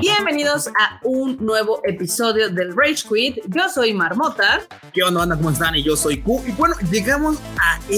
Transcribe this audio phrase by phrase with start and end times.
[0.00, 3.38] Bienvenidos a un nuevo episodio del Rage Quit.
[3.46, 4.62] Yo soy Marmota.
[4.92, 5.36] ¿Qué onda, banda?
[5.36, 5.76] ¿Cómo están?
[5.76, 6.42] Y yo soy Q.
[6.48, 7.38] Y bueno, llegamos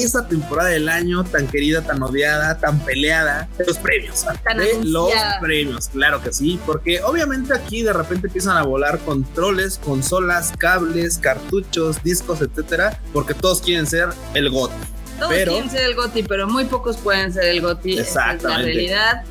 [0.03, 4.25] esa temporada del año tan querida, tan odiada, tan peleada de los premios.
[4.45, 6.59] Tan de los premios, claro que sí.
[6.67, 13.01] Porque obviamente aquí de repente empiezan a volar controles, consolas, cables, cartuchos, discos, etcétera.
[13.13, 14.73] Porque todos quieren ser el GOT.
[15.19, 17.99] Todos Pero- quieren ser el GOTI, pero muy pocos pueden ser el GOTI.
[17.99, 18.65] Esa es la Exactamente.
[18.73, 19.23] realidad.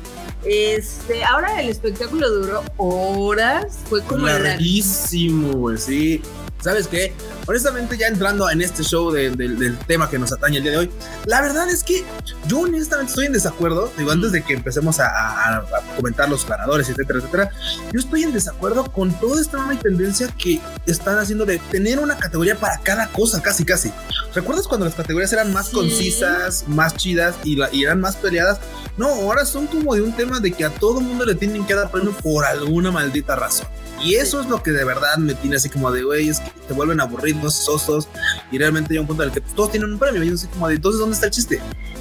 [0.46, 3.78] Este, ahora el espectáculo duró horas.
[3.88, 6.22] Fue como la Larguísimo, güey, sí.
[6.64, 7.12] ¿Sabes qué?
[7.46, 10.72] Honestamente, ya entrando en este show de- del- del tema que nos atañe el día
[10.72, 10.90] de hoy,
[11.26, 12.02] la verdad es que
[12.48, 13.92] yo honestamente estoy en desacuerdo.
[13.98, 17.50] Digo, antes de que empecemos a, a- a comentar los ganadores, etcétera, etcétera,
[17.92, 22.16] yo estoy en desacuerdo con toda esta nueva tendencia que están haciendo de tener una
[22.16, 23.92] categoría para cada cosa, casi, casi.
[24.34, 25.72] ¿Recuerdas cuando las categorías eran más Sí.
[25.76, 28.58] concisas, más chidas y, la- y eran más peleadas?
[28.96, 31.74] No, ahora son como de un tema de que a todo mundo le tienen que
[31.74, 33.66] dar premio por alguna maldita razón.
[34.02, 36.50] Y eso es lo que de verdad me tiene así como de, güey, es que
[36.68, 38.08] te vuelven aburridos, sosos,
[38.50, 40.22] y realmente llega un punto en el que todos tienen un premio.
[40.22, 41.60] Y yo así como de, entonces, ¿dónde está el chiste?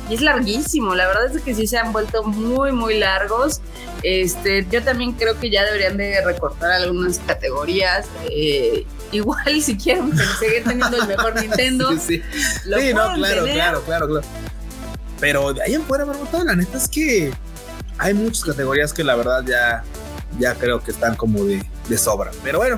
[0.09, 3.61] Y es larguísimo, la verdad es que sí se han vuelto muy, muy largos.
[4.01, 8.05] Este, yo también creo que ya deberían de recortar algunas categorías.
[8.29, 12.21] eh, igual si quieren seguir teniendo el mejor Nintendo, Sí, sí.
[12.65, 13.53] lo Sí, no, claro, tener.
[13.53, 14.27] claro, claro, claro.
[15.21, 17.31] Pero de ahí en fuera, Barbotón, la neta es que
[17.97, 19.83] hay muchas categorías que la verdad ya,
[20.37, 22.31] ya creo que están como de, de sobra.
[22.43, 22.77] Pero bueno,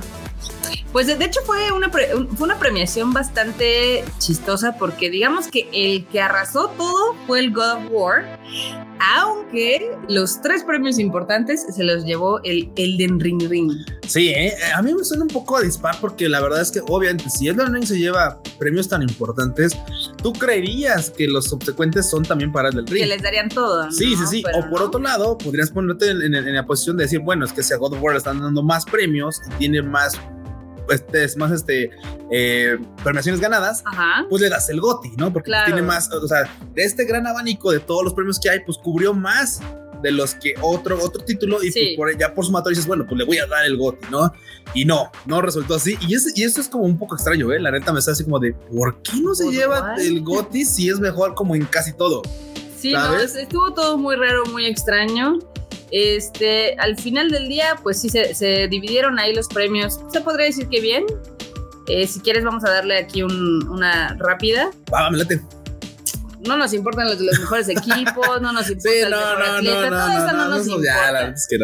[0.92, 6.06] Pues de hecho fue una, pre- fue una premiación bastante chistosa porque digamos que el
[6.08, 8.40] que arrasó todo fue el God of War,
[9.18, 13.72] aunque los tres premios importantes se los llevó el Elden Ring Ring.
[14.08, 14.54] sí, ¿eh?
[14.74, 17.48] a mí me suena un poco a dispar porque la verdad es que obviamente si
[17.48, 19.78] Elden Ring se lleva premios tan importantes,
[20.22, 23.08] tú creerías que los subsecuentes son también para Elden Que Ring.
[23.08, 23.86] les darían todo.
[23.86, 23.92] ¿no?
[23.92, 24.42] Sí, sí, sí.
[24.46, 24.86] Pero O por no.
[24.88, 27.74] otro lado, podrías ponerte en, en- en la posición de decir, bueno, es que si
[27.74, 30.14] a God of War le están dando más premios y tiene más,
[30.90, 31.90] este, es más, este,
[32.32, 34.26] eh, premiaciones ganadas, Ajá.
[34.30, 35.32] pues le das el GOTI, ¿no?
[35.34, 35.66] Porque Claro.
[35.66, 38.78] tiene más, o sea, de este gran abanico de todos los premios que hay, pues
[38.78, 39.62] cubrió más
[40.02, 41.96] de los que otro, otro título y Sí.
[41.98, 44.32] pues por, ya por sumatorio dices, bueno, pues le voy a dar el GOTI, ¿no?
[44.74, 45.98] Y no, no resultó así.
[46.08, 47.60] Y, ese- y eso es como un poco extraño, ¿eh?
[47.60, 50.66] La neta me está así como de, ¿por qué no se Pues, lleva el GOTI
[50.66, 52.22] si es mejor como en casi todo?
[52.78, 53.32] Sí, no, ¿Sabes?
[53.32, 55.40] es- estuvo todo muy raro, muy extraño.
[55.92, 60.00] Este, al final del día, pues sí, se, se dividieron ahí los premios.
[60.12, 61.06] Se podría decir que bien.
[61.88, 64.72] Eh, si quieres, vamos a darle aquí un- una rápida.
[64.94, 65.40] Va, me late.
[66.48, 69.46] No nos importan los, los mejores equipos, no nos importa Sí, el no, mejor no,
[69.56, 69.90] atleta,
[70.30, 71.30] todo nos eso ya, la importa.
[71.36, 71.58] es que.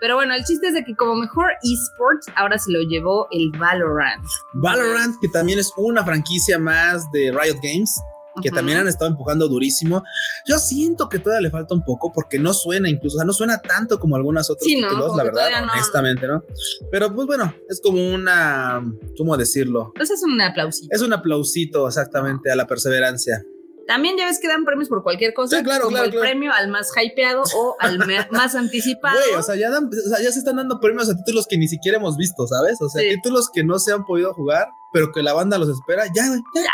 [0.00, 3.50] Pero bueno, el chiste es de que como mejor eSport, ahora se lo llevó el
[3.58, 4.24] Valorant.
[4.54, 8.00] Valorant, que también es una franquicia más de Riot Games,
[8.42, 10.02] que también han estado empujando durísimo.
[10.46, 13.32] Yo siento que todavía le falta un poco porque no suena incluso, o sea, no
[13.32, 14.88] suena tanto como algunos otros Sí, ¿no?
[14.88, 15.72] títulos, la verdad, no.
[15.72, 16.42] honestamente, ¿no?
[16.90, 18.82] Pero pues bueno, es como una,
[19.16, 19.92] ¿cómo decirlo?
[19.94, 20.88] Entonces es un aplausito.
[20.94, 23.42] Es un aplausito exactamente a la perseverancia.
[23.86, 25.56] También ya ves que dan premios por cualquier cosa.
[25.56, 26.22] Sí, claro, como claro, el claro.
[26.28, 27.98] premio al más hypeado o al
[28.30, 29.18] más anticipado.
[29.18, 31.56] Güey, o sea, ya dan- o sea, ya se están dando premios a títulos que
[31.56, 32.76] ni siquiera hemos visto, ¿sabes?
[32.82, 33.08] O sea, Sí.
[33.14, 36.04] títulos que no se han podido jugar, pero que la banda los espera.
[36.14, 36.64] Ya, güey, ya.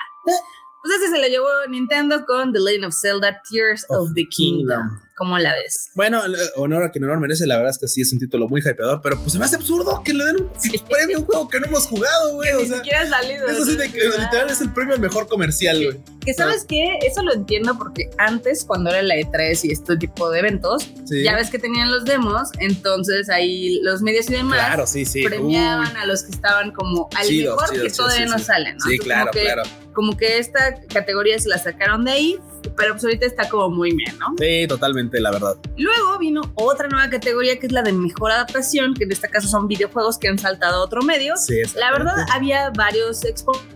[0.84, 5.00] Pues ese se lo llevó Nintendo con The Legend of Zelda Tears of, the Kingdom.
[5.16, 5.90] ¿Cómo la ves?
[5.94, 6.20] Bueno,
[6.56, 9.00] honor a quien honor merece, la verdad es que sí es un título muy hypeador,
[9.00, 10.50] pero pues se me hace absurdo que le den un
[10.90, 12.50] premio a un juego que no hemos jugado, güey.
[12.52, 13.46] O Ni sea, siquiera ha salido.
[13.46, 16.00] eso sí de que literal es el premio al mejor comercial, güey.
[16.24, 20.30] Que sabes qué, eso lo entiendo porque antes, cuando era la E3 y este tipo
[20.30, 21.22] de eventos, Sí.
[21.22, 25.22] ya ves que tenían los demos, entonces ahí los medios y demás Claro, sí, sí.
[25.22, 26.02] premiaban Uy.
[26.02, 28.84] a los que estaban como al mejor que todavía no sí, salen, ¿no?
[28.86, 29.62] Sí, Entonces, claro, como que, claro.
[29.92, 32.38] Como que esta categoría se la sacaron de ahí,
[32.76, 34.34] pero pues ahorita está como muy bien, ¿no?
[34.38, 35.56] Sí, totalmente, la verdad.
[35.76, 39.48] Luego vino otra nueva categoría que es la de mejor adaptación, que en este caso
[39.48, 41.36] son videojuegos que han saltado a otro medio.
[41.36, 43.74] Sí, La verdad, había varios exponentes,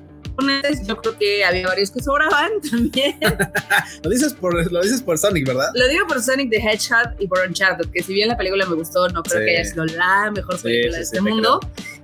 [0.87, 3.17] yo creo que había varios que sobraban también.
[4.03, 5.69] Lo dices por, lo dices por Sonic, ¿verdad?
[5.75, 8.75] Lo digo por Sonic the Hedgehog y por Uncharted, que si bien la película me
[8.77, 9.45] gustó, no creo Sí.
[9.47, 11.61] que haya sido la mejor película sí, de este te mundo.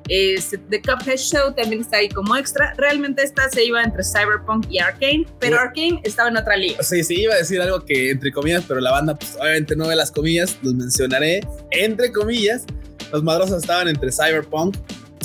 [0.09, 2.75] Este, The Cuphead Show también está ahí como extra.
[2.77, 5.59] Realmente esta se iba entre Cyberpunk y Arkane, pero.
[5.59, 6.83] Arkane estaba en otra liga.
[6.83, 9.87] Sí, sí, iba a decir algo que entre comillas, pero la banda, pues obviamente no
[9.89, 11.41] ve las comillas, los mencionaré
[11.71, 12.65] entre comillas.
[13.13, 14.77] Los madrosos estaban entre Cyberpunk,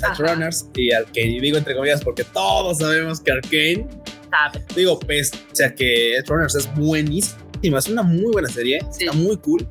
[0.07, 0.24] Ajá.
[0.34, 1.28] Runners y Arkane.
[1.28, 3.88] Y digo entre comillas porque todos sabemos que Arkane,
[4.30, 4.63] Sabe.
[4.75, 5.36] digo, pese
[5.66, 9.06] a que Runners es buenísima, es una muy buena serie, Sí.
[9.06, 9.68] está muy cool.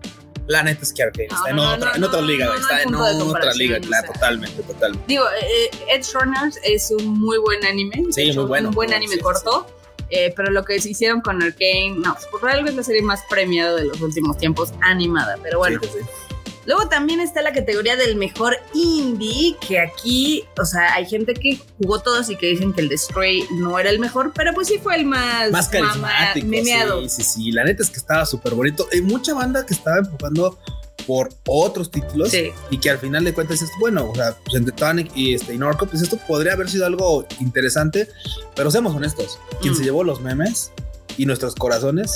[0.47, 2.83] La neta es que Arkane No, está no, en no, otra, en otra liga, está
[2.83, 4.15] en otra liga, o claro, sea.
[4.15, 5.05] totalmente, totalmente.
[5.07, 8.05] Digo, eh, Edge Runners es un muy buen anime.
[8.11, 8.69] Sí, hecho, muy bueno.
[8.71, 9.67] Un buen Sí, anime sí, corto.
[10.11, 13.77] eh, pero lo que hicieron con Arkane, no, por algo es la serie más premiada
[13.77, 15.37] de los últimos tiempos animada.
[15.43, 16.28] Pero bueno, Sí, sí, sí.
[16.69, 21.59] Luego también está la categoría del mejor indie, que aquí, o sea, hay gente que
[21.79, 24.69] jugó todos y que dicen que el de Stray no era el mejor, pero pues
[24.69, 26.47] sí fue el más, Más mama- carismático.
[26.47, 27.03] memeado.
[27.09, 27.53] Sí, sí, sí.
[27.53, 28.87] La neta es que estaba súper bonito.
[28.93, 30.59] Hay mucha banda que estaba empujando
[31.07, 32.51] por otros títulos Sí.
[32.69, 35.55] y que al final de cuentas dices, bueno, o sea, pues entre Tonic y, este,
[35.55, 38.09] y Norco, pues esto podría haber sido algo interesante,
[38.55, 39.77] pero seamos honestos, quien Mm.
[39.79, 40.71] se llevó los memes
[41.17, 42.15] y nuestros corazones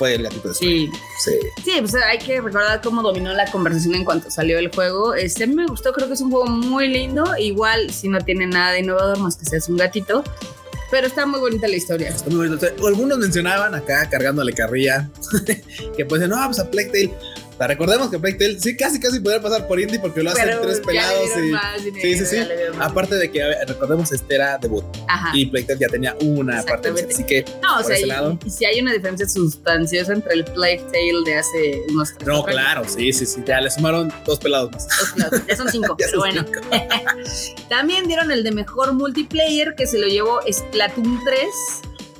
[0.00, 0.54] fue el gatito de.
[0.54, 0.90] Sí,
[1.22, 1.32] Sí.
[1.62, 5.12] sí, pues hay que recordar cómo dominó la conversación en cuanto salió el juego.
[5.14, 7.24] Este me gustó, creo que es un juego muy lindo.
[7.38, 10.24] Igual, si no tiene nada de innovador más que seas un gatito,
[10.90, 12.08] pero está muy bonita la historia.
[12.08, 15.10] Está muy sea, Algunos mencionaban acá cargándole carrilla
[15.96, 17.14] que pues no, pues a Plague Tale.
[17.60, 20.46] Sea, recordemos que Plague Tale sí casi casi podría pasar por indie porque lo hacen
[20.46, 21.60] Pero tres pelados y dinero,
[22.00, 22.36] sí, sí, sí.
[22.78, 25.30] aparte de que recordemos este era debut Ajá.
[25.36, 28.38] y Plague Tale ya tenía una parte así que No, o sea, ese y, lado.
[28.46, 32.34] y si hay una diferencia sustanciosa entre el Plague Tale de hace unos tres no,
[32.36, 32.46] años.
[32.46, 34.88] claro, sí, sí, sí, ya le sumaron dos pelados más.
[35.30, 36.44] Dos ya son cinco, Ya pero son bueno.
[36.46, 36.60] cinco.
[37.68, 41.40] También dieron el de mejor multiplayer que se lo llevó Splatoon 3.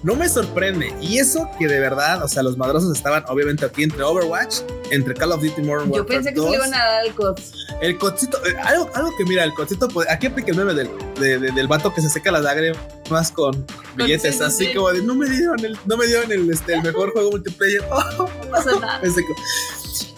[0.02, 3.82] No me sorprende y eso que de verdad, o sea, los madrosos estaban obviamente aquí
[3.82, 4.60] entre Overwatch,
[4.90, 7.00] entre Call of Duty Modern Yo Warfare pensé que se 2, le iban a dar
[7.00, 7.38] al COD.
[7.82, 10.88] El cocito, eh, algo, algo que mira, el cocito, pues, aquí aplica el meme del,
[11.18, 13.66] de- de- del vato que se seca las lágrimas con
[13.96, 14.74] billetes, sí, sí, así sí.
[14.74, 17.82] como de no me dieron el, no me dieron el, este, el mejor juego multiplayer.
[17.90, 19.00] Oh, No pasa nada.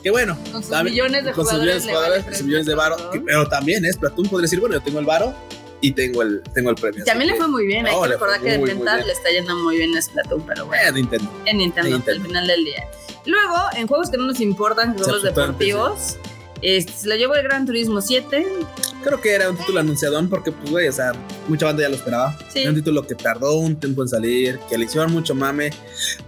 [0.02, 1.84] Que bueno, Con sus millones de con sus jugadores.
[1.84, 4.58] millones de vale jugadores, sus millones de varo, que- pero también es Platón podría decir,
[4.60, 5.32] bueno, yo tengo el varo
[5.82, 7.04] y tengo el, tengo el premio.
[7.04, 7.86] También le fue muy bien.
[7.86, 8.84] Hay No, que recordar que de bien.
[8.84, 10.82] le está yendo muy bien a Splatoon, pero bueno.
[10.88, 11.30] eh, Nintendo.
[11.44, 12.20] En Nintendo, En Nintendo.
[12.22, 12.88] al final del día.
[13.26, 16.16] Luego, en juegos que no nos importan, que son Sí, los absolutamente, deportivos,
[16.62, 18.46] este, se lo llevó el Gran Turismo 7.
[19.02, 21.12] Creo que era un título anunciadón porque, pues, güey, o sea,
[21.48, 22.38] mucha banda ya lo esperaba.
[22.52, 22.60] Sí.
[22.60, 25.70] Era un título que tardó un tiempo en salir, que le hicieron mucho mame.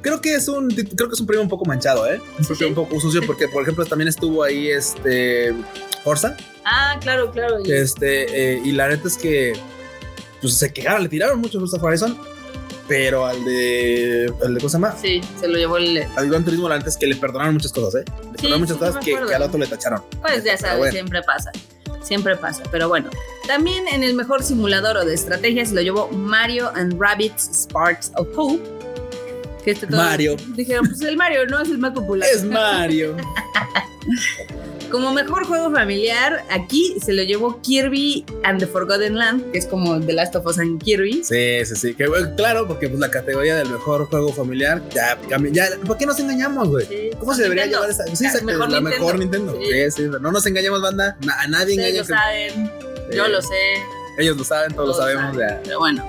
[0.02, 2.20] Creo que es un, creo que es un premio un poco manchado, ¿eh?
[2.38, 2.64] Un Sí, premio sí.
[2.64, 5.54] un poco sucio porque, por ejemplo, también estuvo ahí este
[6.04, 7.56] Forza, Ah, claro, claro.
[7.64, 9.54] y- este, eh, y la neta es que
[10.40, 12.18] pues, se quejaron, le tiraron mucho Forza Horizon,
[12.86, 14.94] pero al de, al de, ¿cómo se llama?
[15.00, 16.04] Sí, se lo llevó el.
[16.16, 18.04] Al Gran Turismo, la neta es que le perdonaron muchas cosas, ¿eh?
[18.04, 20.02] Le perdonaron muchas sí, cosas que, al otro le tacharon.
[20.20, 20.92] Pues ya sabes, bueno.
[20.92, 21.50] siempre pasa.
[22.02, 23.08] Siempre pasa, pero bueno.
[23.46, 28.12] También en el mejor simulador o de estrategia se lo llevó Mario and Rabbids Sparks
[28.16, 28.62] of Hope.
[29.64, 30.36] Que este todo- Mario.
[30.48, 32.28] Dijeron, pues el Mario no es el más popular.
[32.30, 33.16] Es Mario.
[34.94, 39.66] Como mejor juego familiar, aquí se lo llevó Kirby and the Forgotten Land, que es
[39.66, 41.24] como The Last of Us and Kirby.
[41.24, 41.94] Sí, sí, sí.
[41.96, 45.18] Que, bueno, claro, porque pues la categoría del mejor juego familiar ya.
[45.50, 46.86] Ya, ¿Por qué nos engañamos, güey?
[46.86, 47.88] Sí, ¿Cómo se debería Nintendo.
[47.88, 48.16] llamar esa?
[48.16, 49.04] Sí, exacto, mejor la Nintendo.
[49.04, 49.58] mejor Nintendo.
[49.60, 49.90] Sí.
[49.90, 51.16] Sí, no nos engañemos, banda.
[51.40, 51.96] A nadie engaña.
[51.98, 52.70] lo que- saben,
[53.12, 53.48] yo lo sé.
[54.20, 55.34] Ellos lo saben, todos lo sabemos.
[55.34, 55.60] saben, ya.
[55.64, 56.08] Pero bueno.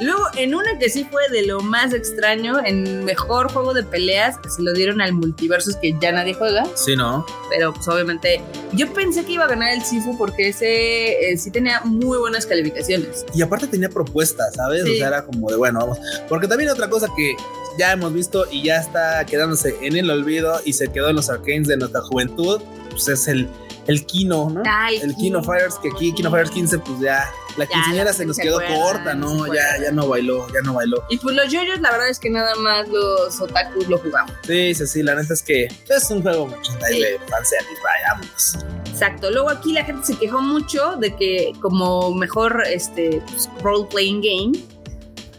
[0.00, 4.36] Luego, en una que sí fue de lo más extraño, en mejor juego de peleas,
[4.54, 7.24] se lo dieron al Multiversus que ya nadie juega, Sí, ¿no?
[7.48, 8.40] pero pues obviamente
[8.72, 12.44] yo pensé que iba a ganar el Sifu porque ese eh, sí tenía muy buenas
[12.46, 13.24] calificaciones.
[13.34, 14.84] Y aparte tenía propuestas, ¿sabes?
[14.84, 14.92] Sí.
[14.92, 15.98] O sea, era como de, bueno, vamos.
[16.28, 17.34] Porque también otra cosa que
[17.78, 21.30] ya hemos visto y ya está quedándose en el olvido y se quedó en los
[21.30, 22.60] arcanes de nuestra juventud,
[22.90, 23.48] pues es el,
[23.86, 24.62] el Kino, ¿no?
[24.68, 28.36] Ay, el Kino Fighters, que aquí Kino Fighters 15, pues ya la quinceañera se nos
[28.36, 29.46] se quedó acuerdan, corta, ¿no?
[29.54, 31.02] Ya, ya no bailó, ya no bailó.
[31.08, 34.32] Y pues los yoyos, la verdad es que nada más los otakus lo jugamos.
[34.46, 37.00] Sí, sí, sí, la neta es que es un juego mucho Sí.
[37.00, 38.56] de fanservice, vayamos.
[38.90, 39.30] Exacto.
[39.30, 44.20] Luego aquí la gente se quejó mucho de que como mejor este pues, role playing
[44.20, 44.75] game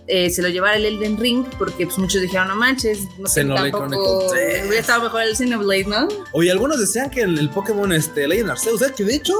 [0.08, 3.44] eh, se lo llevara el Elden Ring porque pues muchos dijeron no manches, no sé
[3.44, 4.62] tampoco Chronicles 3.
[4.68, 6.08] hubiera estado mejor el Xenoblade, ¿no?
[6.32, 9.34] Oye, algunos decían que el, el Pokémon este, Legend Arceus, que de hecho,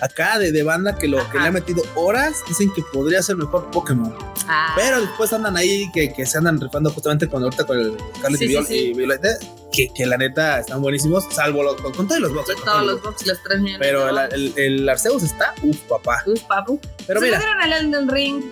[0.00, 3.36] acá de, de banda que lo que le ha metido horas, dicen que podría ser
[3.36, 4.14] mejor Pokémon.
[4.48, 7.96] Ah, Pero después andan ahí que, que se andan rifando justamente con ahorita con el
[8.18, 8.74] Scarlet Sí, y, Viol- sí.
[8.74, 9.36] y Violet, ¿eh?
[9.72, 12.50] que, que la neta están buenísimos, salvo los, con, con todos los box.
[12.50, 12.54] ¿eh?
[12.64, 13.86] Todos los box, los 3 millones.
[13.88, 14.34] Pero el, box.
[14.34, 16.22] el, el Arceus está, uff, papá.
[16.26, 16.78] Uf, papu.
[17.06, 18.42] Pero se mira, al Elden Ring.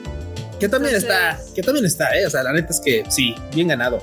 [0.61, 2.26] Que también entonces- está, que también está, ¿eh?
[2.26, 4.02] O sea, la neta es que sí, bien ganado.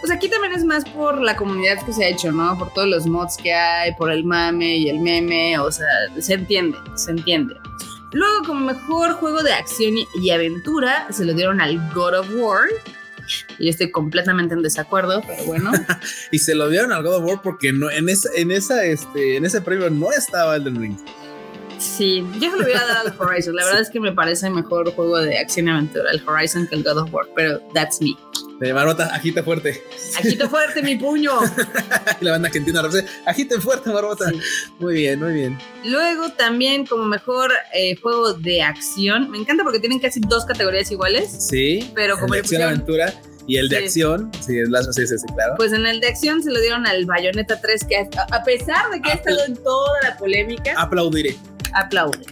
[0.00, 2.58] Pues aquí también es más por la comunidad que se ha hecho, ¿no?
[2.58, 5.86] Por todos los mods que hay, por el mame y el meme, o sea,
[6.20, 7.54] se entiende, se entiende.
[8.12, 12.68] Luego, como mejor juego de acción y- aventura, se lo dieron al God of War.
[13.58, 15.72] Y yo estoy completamente en desacuerdo, pero bueno.
[16.30, 19.36] Y se lo dieron al God of War porque no, en, esa, en, esa, este,
[19.38, 20.96] en ese premio no estaba Elden Ring.
[21.84, 23.54] Sí, yo se lo hubiera dado al Horizon.
[23.54, 26.76] La verdad es que me parece mejor juego de acción y aventura el Horizon que
[26.76, 28.16] el God of War, pero that's me.
[28.58, 29.82] De Marmota, agita fuerte.
[30.18, 31.32] Agito fuerte mi puño.
[32.20, 32.90] la banda que entiende la
[33.30, 34.30] agiten fuerte, Marmota.
[34.30, 34.40] Sí.
[34.78, 35.58] Muy bien, muy bien.
[35.84, 39.30] Luego también como mejor eh, juego de acción.
[39.30, 41.30] Me encanta porque tienen casi dos categorías iguales.
[41.48, 41.90] Sí.
[41.94, 43.14] Pero como el de le acción pusieron- aventura
[43.46, 43.84] y el de Sí.
[43.84, 44.30] acción.
[44.40, 45.54] Sí, es la, sí, sí, sí, claro.
[45.58, 48.90] Pues en el de acción se lo dieron al Bayonetta 3, que a, a pesar
[48.90, 51.36] de que ha estado en toda la polémica, Aplaudiré.
[51.74, 52.24] Aplaude.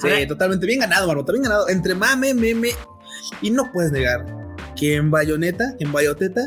[0.00, 1.68] Sí, totalmente bien ganado, Marmota, bien ganado.
[1.68, 2.70] Entre mame, meme.
[3.42, 4.24] Y no puedes negar
[4.76, 6.46] que en Bayonetta, en Bayoteta,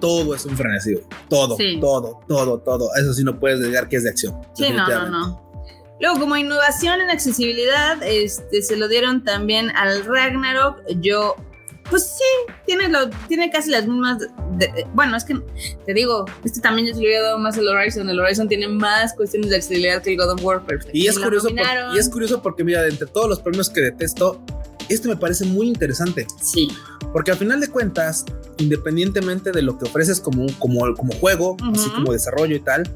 [0.00, 0.98] todo es un frenesí.
[1.28, 1.78] Todo, Sí.
[1.80, 2.88] todo, todo, todo.
[2.96, 4.34] Eso sí no puedes negar que es de acción.
[4.54, 5.52] Sí, no, no, no.
[6.00, 10.80] Luego, como innovación en accesibilidad, este, se lo dieron también al Ragnarok.
[11.00, 11.36] Yo,
[11.92, 14.18] pues sí, tiene, lo, tiene casi las mismas.
[14.18, 15.38] de- de- bueno, es que
[15.86, 18.08] te digo, este también yo se lo había dado más al Horizon.
[18.08, 20.62] El Horizon tiene más cuestiones de accesibilidad que el God of War.
[20.94, 23.82] Y es, curioso por- y es curioso porque, mira, de entre todos los premios que
[23.82, 24.40] detesto,
[24.88, 26.26] este me parece muy interesante.
[26.42, 26.68] Sí,
[27.12, 28.24] Porque al final de cuentas,
[28.56, 32.90] independientemente de lo que ofreces como, como, como juego, así como desarrollo y tal,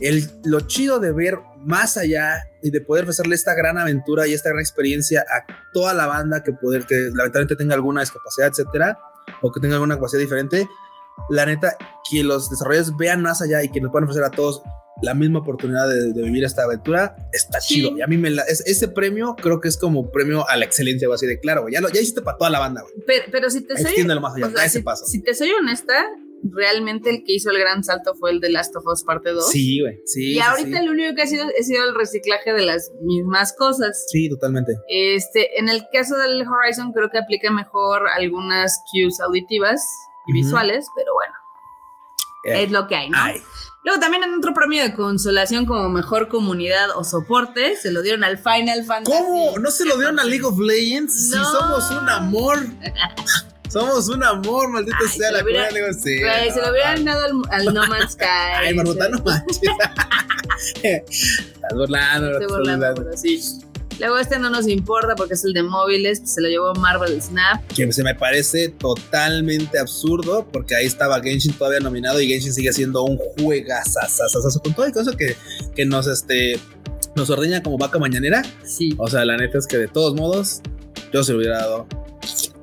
[0.00, 4.32] el, lo chido de ver más allá y de poder ofrecerle esta gran aventura y
[4.34, 8.98] esta gran experiencia a toda la banda que poder que lamentablemente tenga alguna discapacidad, etcétera,
[9.42, 10.68] o que tenga alguna capacidad diferente,
[11.28, 11.76] la neta,
[12.10, 14.62] que los desarrolladores vean más allá y que nos puedan ofrecer a todos
[15.02, 17.74] la misma oportunidad de, de vivir esta aventura, está Sí.
[17.76, 17.96] chido.
[17.96, 20.64] Y a mí me la- es- ese premio creo que es como premio a la
[20.66, 22.94] excelencia, o así de claro, ya, lo, ya hiciste para toda la banda, güey.
[23.06, 25.06] pero, pero si te soy, Extiéndelo más allá, o sea, da ese si, paso.
[25.06, 25.94] si te soy honesta,
[26.42, 29.48] realmente el que hizo el gran salto fue el de Last of Us Parte 2.
[29.50, 29.98] Sí, güey.
[30.06, 30.30] Sí.
[30.30, 30.86] y sí, ahorita sí.
[30.86, 34.04] lo único que ha sido, ha sido el reciclaje de las mismas cosas.
[34.08, 34.72] Sí, totalmente.
[34.88, 39.82] Este, en el caso del Horizon creo que aplica mejor algunas cues auditivas
[40.26, 40.44] y Ujú.
[40.46, 41.34] visuales, pero bueno,
[42.44, 43.18] Eh, es lo que hay, ¿no?
[43.20, 43.40] ay,
[43.82, 48.24] Luego también en otro premio de consolación como mejor comunidad o soporte, se lo dieron
[48.24, 49.16] al Final Fantasy.
[49.16, 49.58] ¿Cómo?
[49.58, 51.30] ¿No se lo dieron a League of Legends?
[51.30, 51.44] Si No.
[51.50, 52.58] somos un amor.
[53.70, 57.32] somos un amor, maldito Ay, sea se la hubiera- Güey, se lo hubieran dado al,
[57.66, 58.24] al No Man's Sky.
[58.58, 59.60] Ay, Marmota, no manches.
[60.82, 63.40] Estás burlando, Estoy burlando, pero sí.
[63.98, 67.20] Luego este no nos importa porque es el de móviles, pues se lo llevó Marvel
[67.20, 67.66] Snap.
[67.68, 72.72] Que se me parece totalmente absurdo porque ahí estaba Genshin todavía nominado y Genshin sigue
[72.72, 75.36] siendo un juegazazazazazo con todo con eso que,
[75.76, 76.58] que nos este
[77.14, 78.42] nos ordeña como vaca mañanera.
[78.64, 78.94] Sí.
[78.96, 80.62] O sea, la neta es que de todos modos
[81.12, 81.86] yo se lo hubiera dado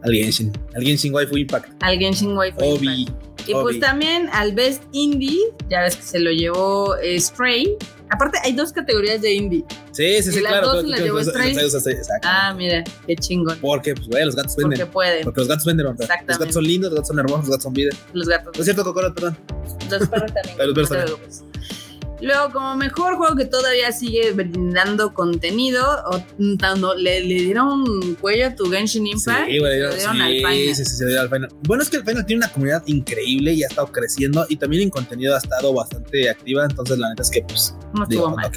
[0.07, 0.51] al Genshin.
[0.75, 1.83] Al Genshin Waifu Impact.
[1.83, 2.55] Al Genshin Wi-Fi.
[2.59, 3.07] Obi.
[3.45, 7.77] Y pues también al Best Indie, ya ves que se lo llevó eh, Stray.
[8.09, 9.65] Aparte, hay dos categorías de indie.
[9.91, 10.67] Sí, sí, sí, Y las claro.
[10.67, 11.95] dos claro, se las claro, llevó claro, Stray.
[12.23, 13.57] Ah, mira, qué chingón.
[13.59, 14.87] Porque, pues, güey, los gatos Porque venden.
[14.89, 15.23] pueden.
[15.25, 15.99] Porque los gatos venden, ¿verdad?
[15.99, 16.39] Los Exactamente.
[16.39, 17.91] gatos son lindos, los gatos son hermosos, los gatos son vida.
[18.13, 18.53] Los gatos.
[18.55, 19.37] No es cierto, Cocorot, perdón.
[19.89, 20.57] Los perros también.
[20.57, 21.46] Los perros también.
[22.21, 28.15] Luego, como mejor juego que todavía sigue brindando contenido, o, mm, tanto, le, le dieron
[28.15, 29.47] cuello a tu Genshin Impact.
[29.47, 30.53] Sí, güey, se dieron al Final.
[30.53, 31.49] sí, sí, se dio al Final.
[31.63, 34.83] Bueno, es que el Final tiene una comunidad increíble y ha estado creciendo y también
[34.83, 38.51] en contenido ha estado bastante activa, entonces la neta es que, pues, No digo, mal.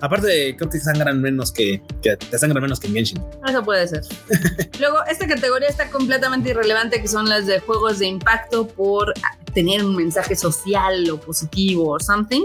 [0.00, 3.22] Aparte, creo que sangran menos que, que te sangran menos que en Genshin.
[3.46, 4.02] Eso puede ser.
[4.80, 9.12] Luego, esta categoría está completamente irrelevante, que son las de juegos de impacto por
[9.54, 12.44] tener un mensaje social o positivo o something.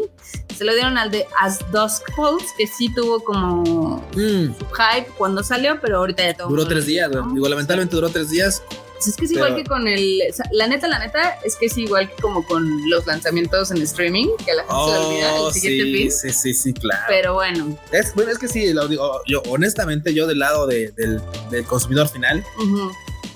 [0.58, 5.44] Se lo dieron al de As Dusk Falls, que sí tuvo como Mm, hype cuando
[5.44, 6.48] salió, pero ahorita ya todo.
[6.50, 7.24] duró tres días, güey.
[7.24, 7.34] ¿no?
[7.34, 8.62] Digo, lamentablemente duró tres días.
[8.94, 10.22] Pues es que es igual Pero- que con el.
[10.32, 13.70] o sea, La neta, la neta, es que es igual que como con los lanzamientos
[13.72, 16.12] en streaming, que a la gente se le olvida Oh, el siguiente sí, fin.
[16.12, 17.04] sí, sí, sí, claro.
[17.10, 20.92] Pero bueno, Es, bueno, es que sí, lo digo, yo honestamente, yo del lado de-
[20.92, 21.22] del,
[21.52, 22.90] del consumidor final, ujú,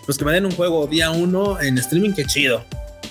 [0.05, 2.63] pues que me den un juego día uno en streaming, qué chido.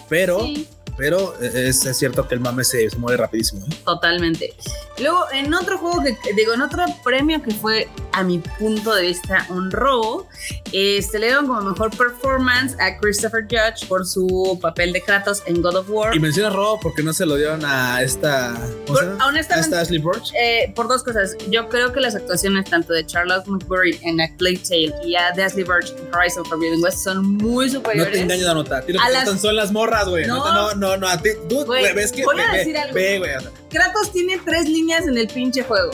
[0.08, 0.66] Pero, sí,
[0.98, 3.64] pero es, es cierto que el mame se, se mueve rapidísimo.
[3.66, 3.74] ¿eh?
[3.84, 4.54] totalmente.
[4.98, 9.02] Luego, en otro juego que, digo, en otro premio que fue, a mi punto de
[9.02, 10.26] vista, un robo,
[10.72, 15.62] este, le dieron como mejor performance a Christopher Judge por su papel de Kratos en
[15.62, 16.14] God of War.
[16.16, 18.54] Y menciona Robo porque no se lo dieron a esta.
[18.86, 19.16] ¿Cómo Por-?
[19.20, 20.32] A honestamente, esta Ashley Burch.
[20.36, 21.36] Eh, por dos cosas.
[21.48, 25.30] Yo creo que las actuaciones tanto de Charlotte McBurry en A Plague Tale y a
[25.30, 28.12] de Ashley Burch en Horizon Forbidden West son muy No superiores.
[28.14, 28.78] te engañes la nota.
[29.00, 30.26] A las- son las morras, güey.
[30.26, 30.74] No, No.
[30.74, 31.30] no, no, no, a ti.
[31.48, 32.24] Tú, Güey, ves que.
[32.24, 32.94] voy a decir ve, algo.
[32.94, 33.34] Ve, güey.
[33.34, 35.90] o sea, Kratos tiene tres líneas en el pinche juego.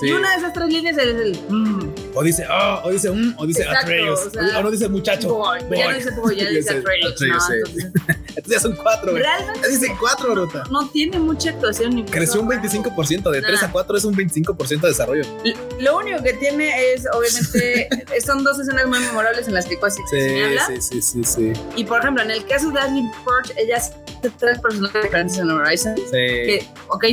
[0.00, 0.06] Sí.
[0.08, 1.38] Y una de esas tres líneas es el.
[1.48, 4.20] mm, O dice, oh, o dice, mm, o dice Exacto, Atreus.
[4.26, 5.28] o sea, o no dice muchacho.
[5.34, 5.60] boy.
[5.60, 5.78] Ya boy.
[5.88, 7.12] no dice boy, ya dice Atreus.
[7.12, 7.54] Atreus, ¿no?
[7.54, 7.92] Entonces,
[8.30, 10.64] Entonces ya son cuatro, realmente Ya dicen cuatro, Rota.
[10.70, 13.30] no tiene mucha actuación ni Creció un mucho- 25%.
[13.30, 13.66] De 3 Nada.
[13.66, 15.22] a 4 es un 25% de desarrollo.
[15.80, 17.88] Lo único que tiene es, obviamente,
[18.24, 20.66] son dos escenas muy memorables en las que casi Sí, se habla.
[20.66, 21.52] sí, sí, sí, sí.
[21.76, 23.92] Y por ejemplo, en el caso de Ashley Burch, ella hace
[24.38, 25.96] tres personajes diferentes en Horizon.
[25.96, 26.02] Sí.
[26.12, 27.04] que, ok,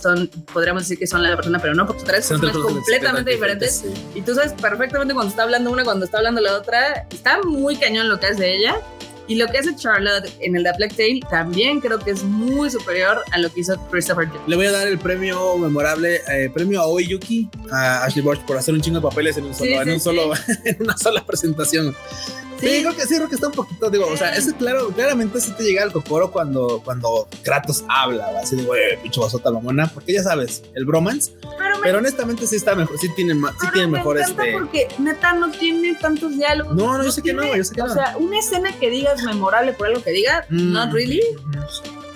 [0.00, 3.82] son, podríamos decir que son la persona, pero no, porque tres Son personas completamente diferentes.
[3.84, 3.88] sí.
[4.14, 7.06] Y tú sabes perfectamente cuando está hablando una, cuando está hablando la otra.
[7.12, 8.76] Está muy cañón lo que hace ella.
[9.28, 12.68] Y lo que hace Charlotte en el de Black Tail también creo que es muy
[12.68, 14.28] superior a lo que hizo Christopher.
[14.48, 18.56] Le voy a dar el premio memorable, eh, premio a Oyuki, a Ashley Burch por
[18.56, 20.32] hacer un chingo de papeles en un solo, Sí, en sí, un solo,
[20.64, 21.94] en una sola presentación.
[22.60, 22.68] Sí.
[22.68, 22.80] Sí.
[22.82, 25.52] creo que sí, creo que está un poquito, digo, o sea, ese claro, claramente sí
[25.56, 30.12] te llega al cocoro cuando, cuando Kratos habla, así de, güey, pinche basota mamona, porque
[30.12, 33.72] ya sabes, el bromance, Pero me, pero honestamente sí está mejor, sí tiene, sí pero
[33.72, 34.52] tiene me mejor este.
[34.52, 36.74] porque neta no tiene tantos diálogos.
[36.76, 37.94] No, no, yo sé que no, tiene- yo sé que o no.
[37.94, 40.72] sea, una escena que digas memorable por algo que diga, Mm.
[40.72, 41.20] not really.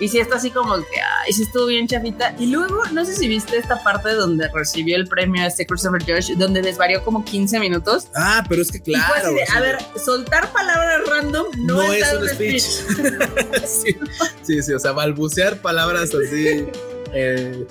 [0.01, 2.35] Y si está así como que, ay, sí estuvo bien chafita.
[2.39, 6.03] Y luego, no sé si viste esta parte donde recibió el premio a este Christopher
[6.03, 8.09] Judge, donde desvarió como 15 minutos.
[8.15, 9.35] Ah, pero es que Y fue así claro.
[9.35, 12.63] de, a ver, soltar palabras random no, no es, un speech.
[13.67, 13.97] sí,
[14.43, 16.67] sí, sí, o sea, balbucear palabras así.
[17.13, 17.67] eh,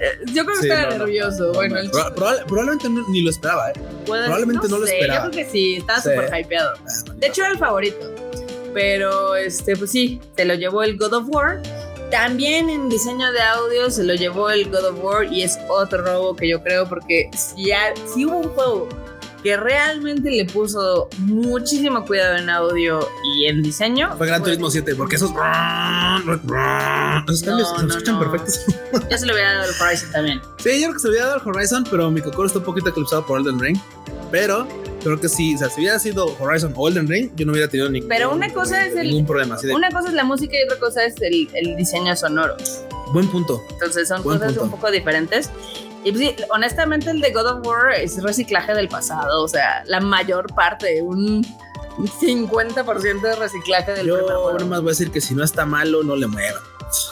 [0.00, 1.46] Eh, Yo creo que Sí, estaba no, nervioso.
[1.48, 1.80] no, bueno, no.
[1.80, 3.74] el Proba- probable- probablemente ni lo esperaba, ¿eh?
[4.06, 5.24] probablemente no lo sé, esperaba.
[5.24, 6.08] Yo creo que sí, estaba Sí.
[6.10, 6.70] súper hypeado.
[7.16, 8.14] De hecho, era el favorito.
[8.74, 11.60] Pero, este, pues sí, se lo llevó el God of War.
[12.10, 16.02] También en diseño de audio se lo llevó el God of War y es otro
[16.04, 18.88] robo que yo creo porque si, ha- si hubo un juego
[19.42, 23.06] que realmente le puso muchísimo cuidado en audio
[23.36, 24.16] y en diseño.
[24.16, 25.30] Fue Gran Turismo 7, porque esos.
[25.30, 28.20] Esos cambios No, se no, escuchan no.
[28.20, 28.60] perfectos.
[29.10, 30.40] Yo se lo hubiera dado al Horizon también.
[30.58, 32.88] Sí, yo creo que se hubiera dado el Horizon, pero mi cocoro está un poquito
[32.90, 33.78] eclipsado por Elden Ring.
[34.30, 34.66] Pero
[35.02, 37.68] creo que sí, o sea, si hubiera sido Horizon o Elden Ring, yo no hubiera
[37.68, 39.54] tenido ningún, Pero una cosa es el- ningún problema.
[39.56, 42.56] Así de, Una cosa es la música y otra cosa es el, el diseño sonoro.
[43.12, 43.62] buen punto.
[43.70, 44.64] Entonces son Buen cosas punto.
[44.64, 45.50] un poco diferentes.
[46.04, 49.82] Y pues sí, honestamente el de God of War es reciclaje del pasado, o sea,
[49.86, 51.44] la mayor parte, un
[52.20, 54.58] 50% de reciclaje del primer Yo juego.
[54.58, 56.60] nomás voy a decir que si no está malo, no le mueva.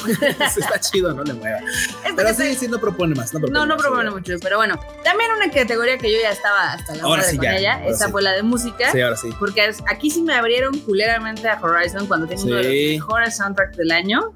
[0.57, 1.59] está chido, no le mueva.
[1.59, 3.33] Es Pero sí, sí, no propone más.
[3.33, 6.73] No propone, no, no propone mucho, pero bueno, también una categoría que yo ya estaba
[6.73, 8.13] hasta la madre sí con ya, ella, esa sí.
[8.13, 8.91] fue la de música.
[8.93, 9.29] Sí, ahora sí.
[9.39, 13.77] Porque aquí sí me abrieron culeramente a Horizon cuando tiene uno de los mejores soundtracks
[13.77, 14.33] del año.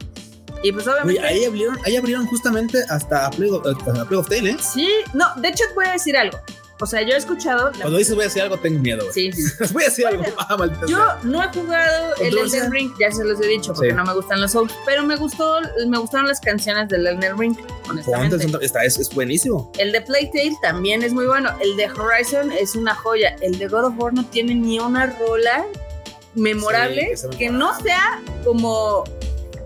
[0.62, 1.26] Y pues Oye, obviamente.
[1.26, 4.56] ahí abrieron, ahí abrieron justamente hasta a Plague of, hasta Plague of Tale, ¿eh?
[4.61, 6.38] Sí, no, de hecho te voy a decir algo.
[6.80, 7.70] O sea, yo he escuchado.
[7.80, 9.04] Cuando dices voy a decir algo, tengo miedo.
[9.12, 9.42] Sí, sí.
[9.72, 10.22] voy a decir algo.
[10.38, 11.18] Ah, maldita Yo sea.
[11.25, 12.38] no he jugado el.
[12.38, 13.96] Elden Ring, ya se los he dicho, porque Sí.
[13.96, 17.56] no me gustan los Souls, pero me gustó, me gustaron las canciones del Elden Ring,
[17.88, 18.36] honestamente.
[18.64, 19.71] está, es, es buenísimo.
[19.78, 21.50] El de Playtale también es muy bueno.
[21.60, 23.36] El de Horizon es una joya.
[23.40, 25.64] El de God of War no tiene ni una rola
[26.34, 29.04] memorable Sí, que sea que no sea como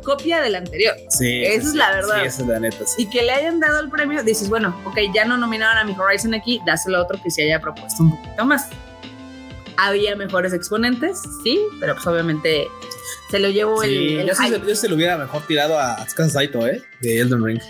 [0.04, 0.94] copia del anterior.
[1.08, 1.42] Sí.
[1.44, 2.20] Esa es la verdad.
[2.20, 2.86] Sí, esa es la neta.
[2.86, 3.02] Sí.
[3.02, 5.92] Y que le hayan dado el premio, dices, bueno, ok, ya no nominaron a mi
[5.98, 8.68] Horizon aquí, dáselo a otro que se haya propuesto un poquito más.
[9.76, 12.68] Había mejores exponentes, sí, pero pues obviamente
[13.30, 15.94] se lo llevó el, Sí, el yo, se- yo se lo hubiera mejor tirado a
[15.94, 16.80] Atsukan Saito, ¿eh?
[17.00, 17.60] De Elden Ring.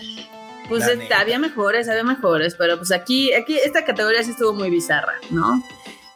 [0.68, 1.20] Pues neta.
[1.20, 5.62] había mejores, había mejores, pero pues aquí, aquí esta categoría sí estuvo muy bizarra, ¿no?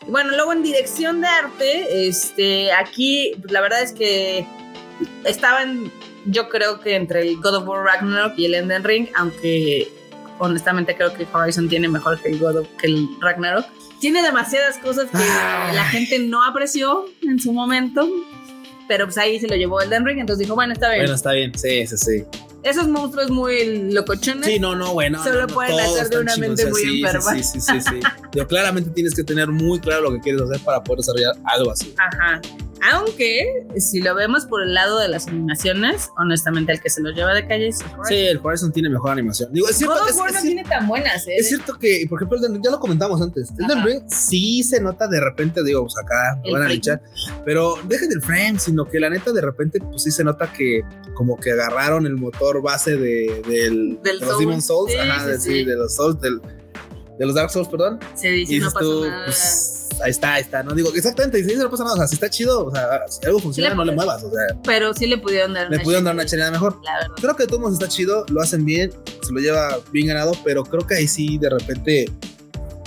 [0.06, 4.46] Y bueno, luego en dirección de arte, este, aquí pues, la verdad es que
[5.24, 5.90] estaban,
[6.26, 9.88] yo creo que entre el God of War Ragnarok y el Elden Ring, aunque
[10.38, 13.66] honestamente creo que Horizon tiene mejor que el God of, que el Ragnarok.
[14.00, 15.74] Tiene demasiadas cosas que Ay.
[15.74, 18.08] la gente no apreció en su momento,
[18.86, 21.02] pero pues ahí se lo llevó Elden Ring, entonces dijo, bueno, está bien.
[21.02, 21.52] Bueno, está bien.
[21.56, 22.24] Sí, sí, sí.
[22.62, 24.46] Esos monstruos muy locochones.
[24.46, 25.22] Sí, no, no, bueno.
[25.22, 27.32] Solo no, no, pueden hacer de una mente o sea, muy sí, enferma.
[27.34, 28.00] Sí, sí, sí, sí.
[28.32, 31.70] Digo, claramente tienes que tener muy claro lo que quieres hacer para poder desarrollar algo
[31.70, 31.94] así.
[31.96, 32.40] Ajá.
[32.92, 37.10] Aunque, si lo vemos por el lado de las animaciones, honestamente, el que se lo
[37.10, 38.04] lleva de calle es Horizon.
[38.06, 39.52] Sí, el Horizon tiene mejor animación.
[39.52, 41.36] Digo, es cierto, God of es, War es no tiene tan buenas, ¿eh?
[41.38, 43.50] es cierto que, por ejemplo, Elden Ring, ya lo comentamos antes.
[43.58, 43.86] Elden Ajá.
[43.86, 47.02] Ring sí se nota de repente, digo, pues acá me El van a linchar,
[47.44, 50.82] pero dejen del frame, sino que la neta de repente, pues sí se nota que
[51.14, 54.38] como que agarraron el motor base de, del, Del de los.
[54.38, 55.64] Demon Souls, Sí, ajá, sí, de, sí, sí.
[55.64, 56.40] de los Souls, del,
[57.18, 57.98] de los Dark Souls, perdón.
[58.14, 59.24] Se dice, Y no pasa nada.
[59.26, 60.62] pues ahí está, ahí está.
[60.62, 63.26] No digo, exactamente, si no pasa nada, o sea, si está chido, o sea, si
[63.26, 65.84] algo funciona, le no le muevas, o sea, Pero sí le pudieron dar le una
[65.84, 66.80] pudieron dar una chelada mejor.
[66.84, 67.14] La verdad.
[67.20, 68.90] Creo que de todos modos está chido, lo hacen bien,
[69.22, 72.06] se lo lleva bien ganado, pero creo que ahí sí, de repente,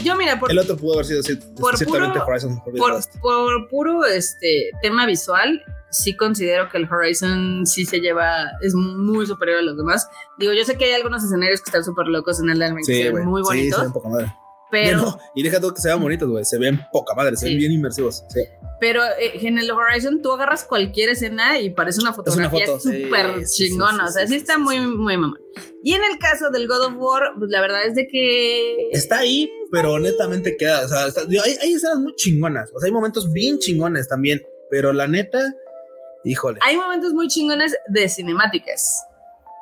[0.04, 1.22] Yo, mira, por, el otro pudo haber sido
[1.58, 2.62] por ciertamente puro- Horizon.
[2.64, 8.74] Por, por puro este, tema visual, sí considero que el Horizon sí se lleva, es
[8.74, 10.08] muy superior a los demás.
[10.40, 12.94] Digo, yo sé que hay algunos escenarios que están súper locos en el que se
[12.94, 13.24] Sí, ven güey.
[13.26, 14.34] muy Sí, bonitos, ven poca madre.
[14.72, 14.98] Pero...
[15.02, 16.46] No, y deja todo que se vean bonitos, güey.
[16.46, 17.52] Se ven poca madre, se Sí.
[17.52, 18.24] ven bien inmersivos.
[18.30, 18.42] Sí.
[18.80, 23.46] Pero eh, en el Horizon tú agarras cualquier escena y parece una fotografía foto, súper
[23.46, 24.06] sí, sí, chingona.
[24.06, 25.38] o sea, sí, está muy, muy mamá.
[25.84, 28.90] Y en el caso del God of War, pues la verdad es de que.
[28.92, 30.86] Está ahí, pero netamente queda.
[30.86, 32.72] O sea, está- hay, hay escenas muy chingonas.
[32.74, 34.42] O sea, hay momentos bien chingones también.
[34.72, 35.54] Pero la neta,
[36.24, 36.58] híjole.
[36.64, 39.04] Hay momentos muy chingones de cinemáticas.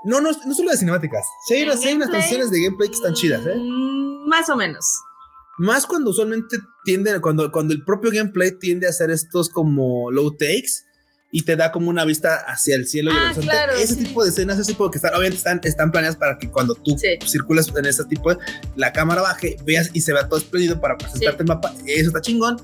[0.05, 1.25] No, no, no solo de cinemáticas.
[1.47, 3.55] Sí hay, ¿En unas- canciones de gameplay que están chidas, ¿eh?
[4.29, 4.85] Más o menos.
[5.57, 10.31] Más cuando usualmente tiende, cuando, cuando el propio gameplay tiende a hacer estos como low
[10.31, 10.83] takes.
[11.31, 13.49] y te da como una vista hacia el cielo y el Ah, horizonte.
[13.51, 14.03] claro, ese sí.
[14.03, 16.97] tipo de escenas, ese tipo que están, obviamente están, están planeadas para que cuando tú
[16.97, 17.19] Sí.
[17.27, 18.31] circulas en ese tipo,
[18.75, 21.71] la cámara baje, veas y se vea todo espléndido para presentarte el mapa.
[21.85, 22.57] Eso está chingón,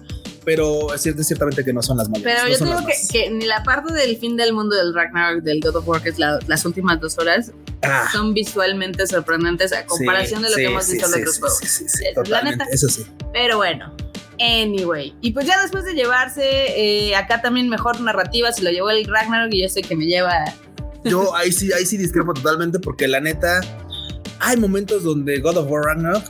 [0.46, 2.34] pero es cierto, ciertamente que no son las mayores.
[2.34, 4.94] Pero no yo te digo que, que ni la parte del fin del mundo del
[4.94, 9.06] Ragnarok del God of War, que es la- las últimas dos horas, Ah, son visualmente
[9.06, 11.60] sorprendentes a comparación de lo sí, que hemos sí, visto en sí, otros sí, juegos.
[11.60, 12.74] sí, sí, sí, La totalmente, neta.
[12.74, 13.06] eso sí.
[13.32, 13.94] Pero bueno,
[14.40, 15.14] anyway.
[15.22, 16.44] Y pues ya después de llevarse
[17.10, 20.06] eh, acá también mejor narrativa, se lo llevó el Ragnarok y yo sé que me
[20.06, 20.46] lleva.
[21.04, 23.62] Yo ahí sí, ahí sí discrepo totalmente porque la neta,
[24.40, 26.24] hay momentos donde God of War Ragnarok,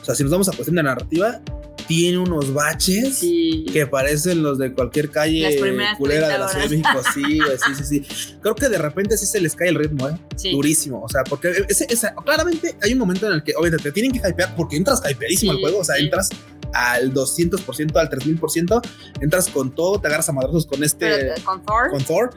[0.00, 1.40] o sea, si nos vamos a cuestión de narrativa,
[1.88, 3.64] tiene unos baches Sí.
[3.72, 5.56] que parecen los de cualquier calle
[5.98, 6.76] culera de 30 la Ciudad de.
[6.76, 7.02] México.
[7.14, 7.38] Sí,
[7.76, 8.36] sí, sí, sí.
[8.40, 10.18] Creo que de repente sí se les cae el ritmo, ¿eh?
[10.36, 10.50] sí.
[10.52, 11.02] Durísimo.
[11.02, 14.12] O sea, porque ese, esa- claramente hay un momento en el que, obviamente, te tienen
[14.12, 15.78] que hypear porque entras hypeadísimo Sí, al juego.
[15.80, 16.28] O sea, entras
[16.72, 18.80] al 200%, al 3000%,
[19.20, 22.30] entras con todo, te agarras a madrazos con este, Pero, eh, con Thor, con Thor.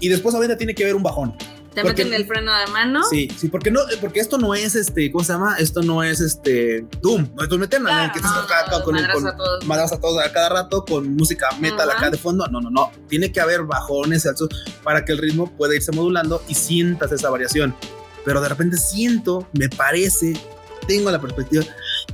[0.00, 1.34] Y después, obviamente, tiene que haber un bajón.
[1.74, 3.02] Te porque- meten el freno de mano.
[3.10, 5.56] Sí, sí, porque no, porque esto no es este, ¿cómo se llama?
[5.58, 8.84] Esto no es este Doom, no es Doom Eternal, Claro, que no, estás acá, no,
[8.84, 9.92] con, madrazo con a todos.
[9.92, 11.98] a todos a cada rato con música metal Ajá.
[11.98, 12.46] acá de fondo.
[12.46, 12.90] No, no, no.
[13.08, 14.48] Tiene que haber bajones altos
[14.82, 17.74] para que el ritmo pueda irse modulando y sientas esa variación.
[18.24, 20.34] Pero de repente siento, me parece,
[20.86, 21.64] tengo la perspectiva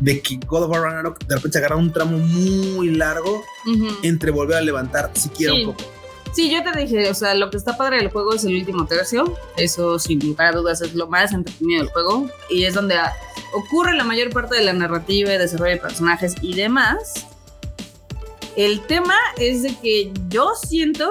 [0.00, 3.88] de que God of War Ragnarok de repente se agarra un tramo muy largo Ujú.
[4.02, 5.64] entre volver a levantar siquiera Sí.
[5.64, 5.90] un poco.
[6.32, 8.86] Sí, yo te dije, o sea, lo que está padre del juego es el último
[8.86, 9.36] tercio.
[9.56, 12.30] Eso, sin lugar a dudas, es lo más entretenido del juego.
[12.48, 13.12] Y es donde ah,
[13.52, 17.26] ocurre la mayor parte de la narrativa y desarrollo de personajes y demás.
[18.56, 21.08] El tema es de que yo siento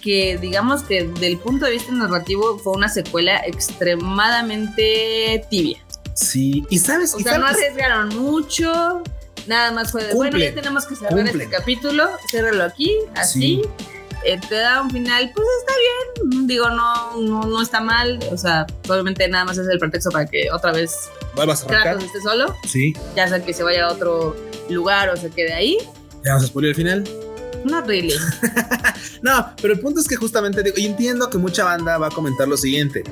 [0.00, 5.78] que, digamos que del punto de vista narrativo, fue una secuela extremadamente tibia.
[6.14, 9.02] Sí, y sabes, O y sea, no sabes- arriesgaron mucho.
[9.46, 11.44] Nada más fue de, bueno, Cumple, ya tenemos que cerrar cumple.
[11.44, 13.40] este capítulo, ciérralo aquí, así.
[13.40, 13.62] Sí.
[14.24, 15.72] Eh, te da un final, pues está
[16.30, 16.46] bien.
[16.46, 18.18] Digo, no, no, no está mal.
[18.30, 21.66] O sea, obviamente nada más es el pretexto para que otra vez vuelvas a.
[21.66, 22.54] Kratos esté solo.
[22.66, 24.36] Sí, Ya sea que se vaya a otro
[24.68, 25.78] lugar o se quede ahí.
[26.24, 27.04] ya nos spoiló el final.
[27.64, 28.14] Not really.
[29.22, 32.10] No, pero el punto es que justamente digo, y entiendo que mucha banda va a
[32.10, 33.04] comentar lo siguiente.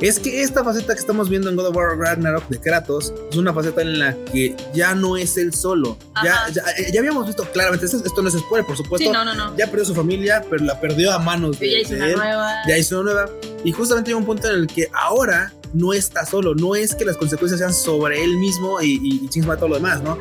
[0.00, 3.36] Es que esta faceta que estamos viendo en God of War Ragnarok de Kratos es
[3.36, 5.96] una faceta en la que ya no es él solo.
[6.24, 9.06] Ya, ya, eh, ya habíamos visto claramente, esto, esto no es spoiler, por supuesto.
[9.06, 9.56] Sí, no, no, no.
[9.56, 12.16] Ya perdió su familia, pero la perdió a manos de, Ella hizo de una él.
[12.16, 12.54] nueva.
[12.68, 13.30] Ya hizo una nueva.
[13.64, 16.54] Y justamente hay un punto en el que ahora no está solo.
[16.56, 20.02] No es que las consecuencias sean sobre él mismo y, y, y todo lo demás,
[20.02, 20.18] ¿no?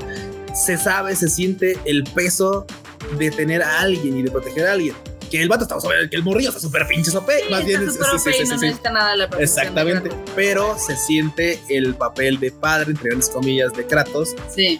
[0.53, 2.65] Se sabe, se siente el peso
[3.17, 4.95] de tener a alguien y de proteger a alguien.
[5.29, 7.33] Que el vato está sobre que el morrillo está súper pinche sope.
[7.45, 10.09] Sí, más bien, es- OP no necesita nada de la Exactamente.
[10.35, 14.79] Pero se siente el papel de padre, entre grandes comillas, de Kratos, Sí.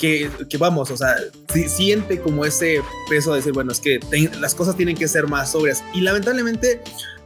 [0.00, 1.14] que, que vamos, o sea,
[1.52, 4.00] si- siente como ese peso de decir, bueno, es que
[4.40, 5.84] las cosas tienen que ser más sobrias.
[5.94, 6.80] Y lamentablemente,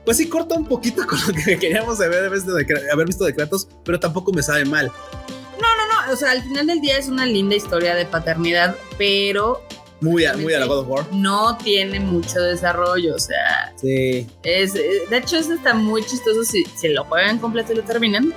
[0.05, 3.35] pues sí corta un poquito con lo que queríamos haber visto de, haber visto de
[3.35, 4.87] Kratos, pero tampoco me sabe mal.
[5.59, 9.63] No, o sea, al final del día es una linda historia de paternidad, pero
[10.01, 11.07] Muy a, muy a la God of War.
[11.13, 13.15] no tiene mucho desarrollo.
[13.15, 14.27] O sea, Sí.
[14.43, 17.83] es, eh, de hecho, eso está muy chistoso si, si lo juegan completo y lo
[17.83, 18.33] terminan.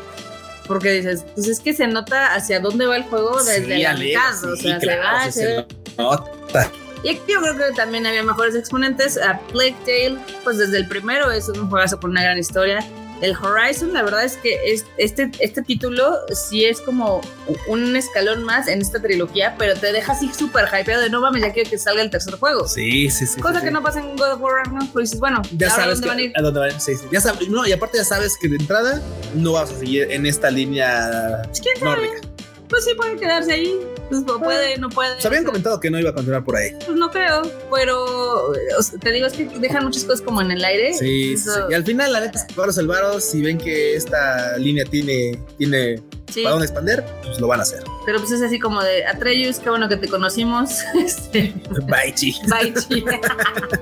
[0.67, 3.93] Porque dices, pues es que se nota hacia dónde va el juego desde Sí, la
[3.95, 4.33] mitad.
[4.39, 5.65] sí, o sea, se claro, va, sí, se se ve.
[5.97, 6.71] nota.
[7.03, 9.17] Y aquí yo creo que también había mejores exponentes.
[9.17, 12.79] A Plague Tale, pues desde el primero es un juegazo con una gran historia.
[13.23, 17.21] El Horizon, la verdad es que es, este, este título sí es como
[17.67, 21.41] un escalón más en esta trilogía, pero te deja así súper hypeado de no mames,
[21.41, 22.67] ya quiero que salga el tercer juego.
[22.67, 23.39] Sí, sí, sí.
[23.39, 23.73] Cosa sí, que sí.
[23.73, 26.09] no pasa en God of War Ragnarok, pero dices, bueno, Ya ¿ahora sabes dónde que,
[26.09, 26.33] van a ir?
[26.35, 26.81] a dónde van.
[26.81, 27.05] Sí, sí.
[27.11, 29.01] Ya sabes, no, y aparte ya sabes que de entrada
[29.35, 32.27] no vas a seguir en esta línea Pues, nórdica.
[32.73, 33.79] Pues sí puede quedarse ahí.
[34.09, 35.21] Pues no puede, no puede.
[35.21, 36.71] Se habían o sea, comentado que no iba a continuar por ahí.
[36.83, 38.03] Pues no creo, pero
[38.47, 40.91] o sea, te digo, es que dejan muchas cosas como en el aire.
[40.95, 43.95] Sí, sí, Y al final, la neta, es que varos el varos, si ven que
[43.95, 46.41] esta línea tiene, tiene sí.
[46.41, 47.83] para dónde expandir, pues lo van a hacer.
[48.07, 50.79] Pero pues es así como de Atreus, qué bueno que te conocimos.
[50.95, 51.53] Este,
[51.85, 52.35] Bye, chi.
[52.47, 53.05] bye, chi.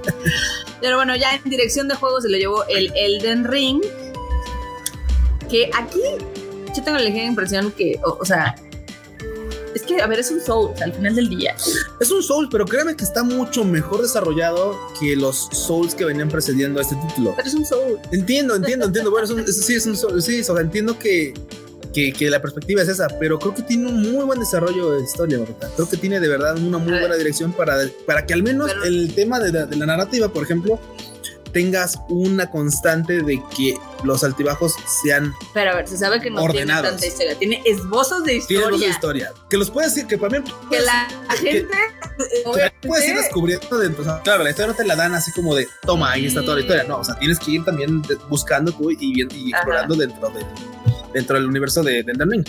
[0.81, 3.81] Pero bueno, ya en dirección de juego se lo llevó el Elden Ring.
[5.49, 6.01] Que aquí
[6.75, 8.53] yo tengo la ligera impresión que, o, o sea,
[9.75, 11.55] es que, a ver, es un soul al final del día.
[11.99, 16.29] Es un Soul, pero créeme que está mucho mejor desarrollado que los Souls que venían
[16.29, 17.33] precediendo a este título.
[17.35, 17.99] Pero es un soul.
[18.11, 19.11] Entiendo, entiendo, entiendo.
[19.11, 20.21] Bueno, es un- es- sí, es un Soul.
[20.21, 21.33] Sí, o sea, entiendo que,
[21.93, 25.03] que, que la perspectiva es esa, pero creo que tiene un muy buen desarrollo de
[25.03, 25.69] historia, ahorita.
[25.75, 28.83] Creo que tiene de verdad una muy buena dirección para, para que al menos Pero-
[28.85, 30.79] el tema de la, de la narrativa, por ejemplo,
[31.51, 36.41] tengas una constante de que los altibajos sean Pero a ver, se sabe que no
[36.43, 36.81] Ordenados.
[36.83, 38.69] tiene tanta historia, tiene esbozos de historia.
[38.69, 39.33] voz de historia.
[39.49, 40.45] Que los puedes decir, que para mí.
[40.69, 41.77] Que la que- gente,
[42.17, 44.01] que obviamente, puedes ir descubriendo dentro.
[44.01, 46.41] o sea, claro, la historia no te la dan así como de toma, ahí está
[46.41, 46.83] toda la historia.
[46.85, 49.59] No, o sea, tienes que ir también buscando tú y, y Ajá.
[49.61, 50.45] explorando dentro, de,
[51.13, 52.45] dentro del universo de, Ring.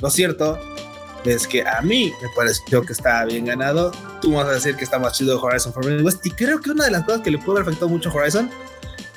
[0.00, 0.58] Lo cierto
[1.24, 3.90] es que a mí me pareció que está bien ganado.
[4.20, 6.24] Tú vas a decir que está más chido Horizon Forbidden West.
[6.24, 8.48] Y creo que una de las cosas que le puede haber afectado mucho a Horizon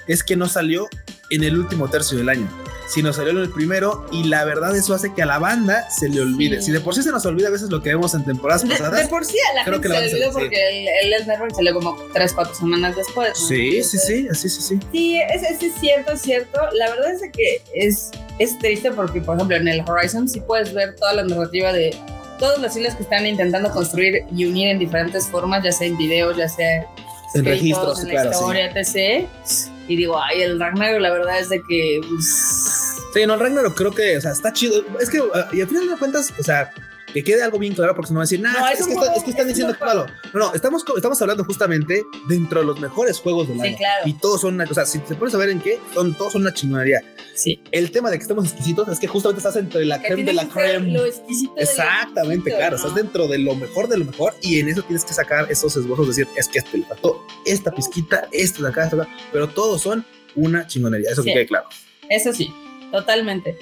[0.10, 0.90] es que no salió
[1.30, 2.50] en el último tercio del año,
[2.88, 4.06] sino salió en el primero.
[4.12, 6.58] Y la verdad, eso hace que a la banda se le olvide.
[6.58, 6.68] Sí.
[6.68, 8.70] Si de por sí se nos olvida a veces lo que vemos en temporadas de,
[8.70, 9.04] pasadas.
[9.04, 11.26] de por sí a la creo gente que la se le olvidó porque el, el
[11.26, 13.30] Ring salió como 3, 4 semanas después.
[13.30, 13.48] ¿no?
[13.48, 14.80] Sí, sí, Entonces, sí, así, sí, sí.
[14.92, 16.60] Sí, es, es, es cierto, es cierto.
[16.74, 20.74] La verdad es que es, es triste porque, por ejemplo, en el Horizon sí puedes
[20.74, 21.96] ver toda la narrativa de
[22.40, 25.98] todas las islas que están intentando construir y unir en diferentes formas, ya sea en
[25.98, 26.88] videos, ya sea
[27.36, 28.40] En escritos, registros, en la claro, sí.
[28.40, 29.79] historia, etc.
[29.90, 32.00] Y digo, ay, el Ragnarok, la verdad es de que.
[32.08, 34.84] pues, Sí, no, el Ragnarok creo que, o sea, está chido.
[35.00, 36.72] Es que, uh, y al final de cuentas, o sea,
[37.14, 38.88] que quede algo bien claro, porque si no va a decir, nah, No, es, es
[38.88, 40.06] que está- es que están es diciendo que malo.
[40.34, 43.78] No, no, estamos, estamos hablando justamente dentro de los mejores juegos del Sí, año.
[43.78, 44.08] claro.
[44.08, 46.34] Y todos son, una, o sea, si te pones a ver en qué, son, todos
[46.34, 47.02] son una chingonería.
[47.36, 47.62] sí.
[47.72, 50.34] El tema de que estemos exquisitos es que justamente estás entre la Que creme de
[50.34, 50.92] la que creme.
[50.92, 52.76] Lo exquisito de lo Exactamente, exquisito, claro, ¿no?
[52.78, 55.76] estás dentro de lo mejor de lo mejor y en eso tienes que sacar esos
[55.78, 59.12] esbozos, decir, es que este le faltó esta pizquita, esto de acá, esto de acá,
[59.32, 61.34] pero todos son una chingonería, eso que Sí.
[61.34, 61.68] quede claro.
[62.10, 62.52] Eso sí,
[62.92, 63.58] totalmente.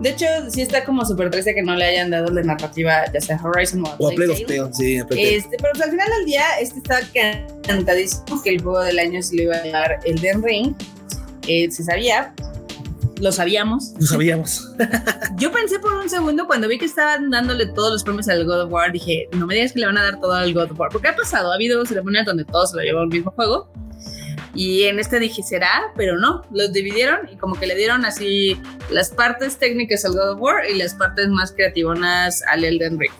[0.00, 3.20] De hecho, sí está como súper triste que no le hayan dado la narrativa, ya
[3.20, 4.72] sea Horizon o O a Plague of Tale.
[4.72, 5.36] Sí, a Plague Tale.
[5.36, 7.00] Este, pero pues, al final del día, este está
[7.66, 10.74] cantadísimo que el juego del año se lo iba a llevar Elden Ring.
[11.46, 12.34] Eh, se sabía,
[13.22, 13.94] lo sabíamos.
[14.00, 14.72] Lo sabíamos.
[15.36, 18.62] Yo pensé por un segundo cuando vi que estaban dándole todos los premios al God
[18.62, 20.80] of War, dije, no me digas que le van a dar todo al God of
[20.80, 23.70] War, porque ha pasado, ha habido ceremonias donde todos se lo llevan el mismo juego.
[24.54, 28.60] Y en este dije, será, pero no, los dividieron y como que le dieron así
[28.90, 33.12] las partes técnicas al God of War y las partes más creativonas al Elden Ring.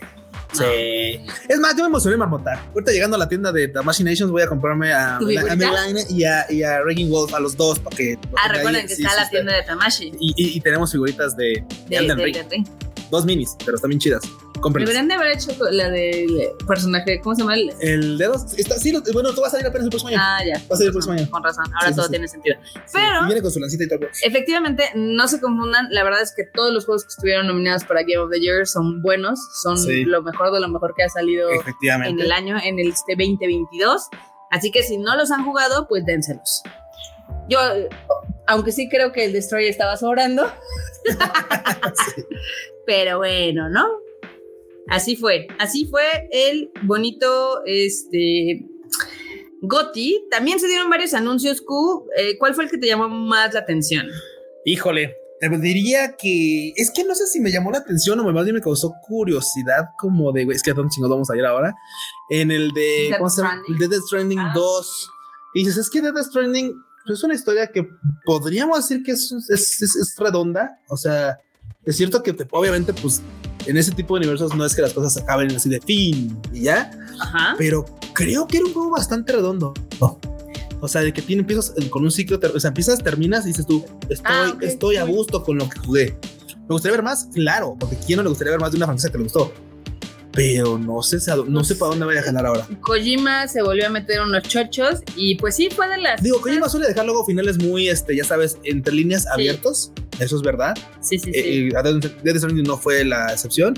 [0.53, 1.25] Sí.
[1.49, 2.59] Es más, yo me emocioné marmotar.
[2.75, 5.57] Ahorita llegando a la tienda de Tamashii Nations voy a comprarme a, ¿Tu a?
[5.57, 8.18] Melaine y a, y a Wolf, a los dos, para que...
[8.37, 10.92] Ah, recuerden ahí- que sí, está sí la tienda de Tamashi, Y, y- y tenemos
[10.92, 12.37] figuritas de, de de, Elden de Ring.
[12.37, 12.66] Elden Ring.
[13.11, 14.23] Dos minis, pero están bien chidas.
[14.62, 14.88] Cómprenlas.
[14.94, 17.55] Deberían de haber hecho la del personaje, ¿cómo se llama?
[17.55, 20.18] El- El dedo está, sí, lo- bueno, tú vas a ir apenas el próximo año.
[20.20, 20.55] Ah, ya.
[20.70, 21.29] Va a ser el próximo año.
[21.31, 22.11] Con razón, ahora Sí, sí, todo sí.
[22.12, 22.57] tiene sentido.
[22.64, 24.01] Sí, Pero y viene con su lancita y todo.
[24.25, 28.01] efectivamente, no se confundan, la verdad es que todos los juegos que estuvieron nominados para
[28.03, 30.05] Game of the Year son buenos, son Sí.
[30.05, 34.09] lo mejor de lo mejor que ha salido en el año, en el este 2022.
[34.51, 36.62] Así que si no los han jugado, pues dénselos.
[37.48, 37.88] Yo, eh,
[38.46, 40.46] aunque sí creo que el Destroyer estaba sobrando.
[42.87, 43.87] Pero bueno, ¿no?
[44.88, 45.47] Así fue.
[45.59, 48.66] Así fue el bonito este
[49.62, 50.25] Goti.
[50.31, 52.07] También se dieron varios anuncios Q.
[52.16, 54.07] Eh, ¿Cuál fue el que te llamó más la atención?
[54.64, 58.45] Híjole, te diría que es que no sé si me llamó la atención o más
[58.45, 61.45] bien me causó curiosidad como de, güey, es que a dónde chingados vamos a ir
[61.45, 61.75] ahora.
[62.31, 63.51] En el de, Death ¿cómo se llama?
[63.55, 63.75] Stranding.
[63.75, 64.53] El de Death Stranding Ah.
[64.55, 65.11] 2.
[65.55, 66.73] Y dices, es que Death Stranding
[67.07, 67.87] pues, es una historia que
[68.25, 70.79] podríamos decir que es, es, es- es redonda.
[70.88, 71.38] O sea,
[71.85, 73.23] es cierto que te- obviamente, pues,
[73.66, 76.62] en ese tipo de universos no es que las cosas acaben así de fin y
[76.62, 76.90] ya,
[77.21, 77.55] Ajá.
[77.59, 79.73] pero creo que era un juego bastante redondo.
[80.81, 83.66] O sea, de que tiene, empiezas con un ciclo, o sea, empiezas, terminas y dices
[83.66, 86.16] tú, estoy, Ah, estoy a gusto con lo que jugué.
[86.68, 87.29] ¿Me gustaría ver más?
[87.33, 89.53] Claro, porque ¿quién no le gustaría ver más de una franquicia que le gustó?
[90.35, 92.66] Pero no sé, no sé para dónde vaya a jalar ahora.
[92.81, 96.23] Kojima se volvió a meter unos chochos y pues sí, fue de las...
[96.23, 99.29] Digo, Kojima suele dejar luego finales muy, este, ya sabes, entre líneas Sí.
[99.33, 99.92] abiertos.
[100.18, 100.75] Eso es verdad.
[101.01, 101.38] Sí, sí, sí.
[101.38, 103.75] Eh, eh, Death Stranding no fue la excepción.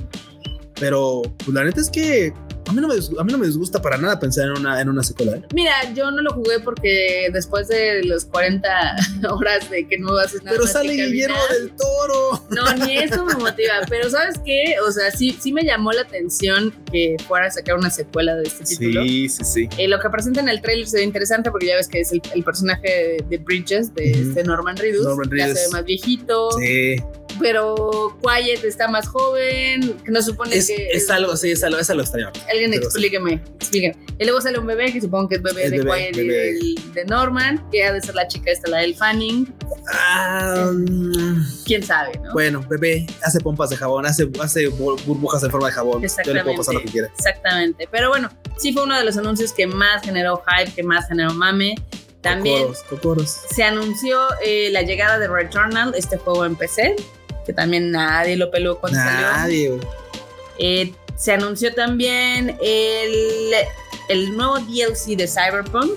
[0.80, 2.32] Pero pues, la neta es que
[2.66, 4.88] a mí no me, a mí no me disgusta para nada pensar en una, en
[4.88, 5.36] una secuela.
[5.36, 5.42] ¿eh?
[5.54, 8.96] Mira, yo no lo jugué porque después de los 40
[9.30, 12.42] horas de que no haces nada Pero más sale que Guillermo del Toro.
[12.50, 13.74] No, ni eso me motiva.
[13.88, 14.76] Pero ¿sabes qué?
[14.86, 18.44] O sea, sí, sí me llamó la atención que fuera a sacar una secuela de
[18.44, 19.02] este título.
[19.02, 19.68] Sí, sí, sí.
[19.76, 22.12] Eh, lo que presenta en el trailer se ve interesante porque ya ves que es
[22.12, 25.04] el, el personaje de, de Bridges, de este Norman Reedus.
[25.04, 25.60] Norman Ya se Reedus.
[25.66, 26.96] ve más viejito, Sí.
[27.44, 30.88] Pero Quiet está más joven, que no supone Es, que...
[30.92, 32.32] es algo, sí, es algo, es algo extraño.
[32.50, 32.86] Alguien pero sí.
[32.86, 33.96] explíqueme, explíqueme.
[34.18, 36.26] Y luego sale un bebé, que supongo que es bebé Es de bebé, Quiet y
[36.26, 36.92] bebé.
[36.94, 39.52] de Norman, que ha de ser la chica esta, la del Fanning.
[40.72, 42.32] Mm, Quién sabe, ¿no?
[42.32, 46.02] bueno, bebé hace pompas de jabón, hace, hace bu- burbujas en forma de jabón.
[46.24, 47.08] Yo le puedo pasar lo que quiera.
[47.16, 47.88] Exactamente.
[47.90, 51.34] Pero bueno, sí fue uno de los anuncios que más generó hype, que más generó
[51.34, 51.74] mame.
[52.22, 53.36] También Cocoros, cocoros.
[53.54, 56.96] se anunció eh, la llegada de Returnal, este juego en PC,
[57.44, 59.20] que también nadie lo peló cuando salió.
[59.20, 59.80] Nadie.
[60.58, 63.54] Eh, se anunció también el,
[64.08, 65.92] el nuevo DLC de Cyberpunk.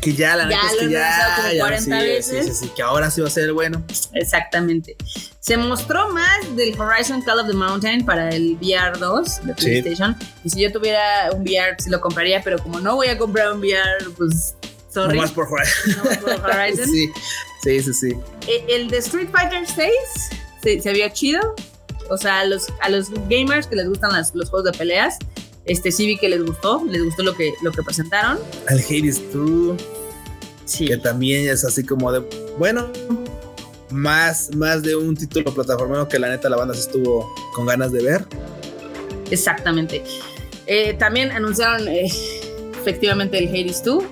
[0.00, 2.46] Que ya, la Ya neta es que ya, como ya, 40 sí, veces.
[2.46, 3.82] Sí, sí, que ahora sí va a ser bueno.
[4.12, 4.96] Exactamente.
[5.40, 9.54] Se mostró más del Horizon Call of the Mountain para el VR 2 de.
[9.54, 10.16] PlayStation.
[10.44, 13.52] Y si yo tuviera un VR, sí lo compraría, pero como no voy a comprar
[13.52, 14.54] un VR, pues
[14.92, 15.16] sorry.
[15.16, 15.68] Nomás por fuera.
[15.96, 16.88] no por Horizon.
[16.88, 17.10] Sí,
[17.66, 18.16] sí, sí, sí.
[18.48, 19.90] Eh, El de Street Fighter 6
[20.62, 21.40] se, se vio chido.
[22.08, 25.18] O sea, a los, a los gamers que les gustan las- los juegos de peleas,
[25.64, 28.38] este sí vi que les gustó, les gustó lo que, lo que presentaron.
[28.68, 29.76] El Hades 2,
[30.64, 30.86] Sí.
[30.86, 32.20] que también es así como de,
[32.58, 32.88] bueno,
[33.90, 37.90] más, más de un título plataformero que la neta la banda se estuvo con ganas
[37.92, 38.24] de ver.
[39.30, 40.02] Exactamente.
[40.66, 42.08] Eh, también anunciaron eh,
[42.80, 44.04] efectivamente el Hades 2,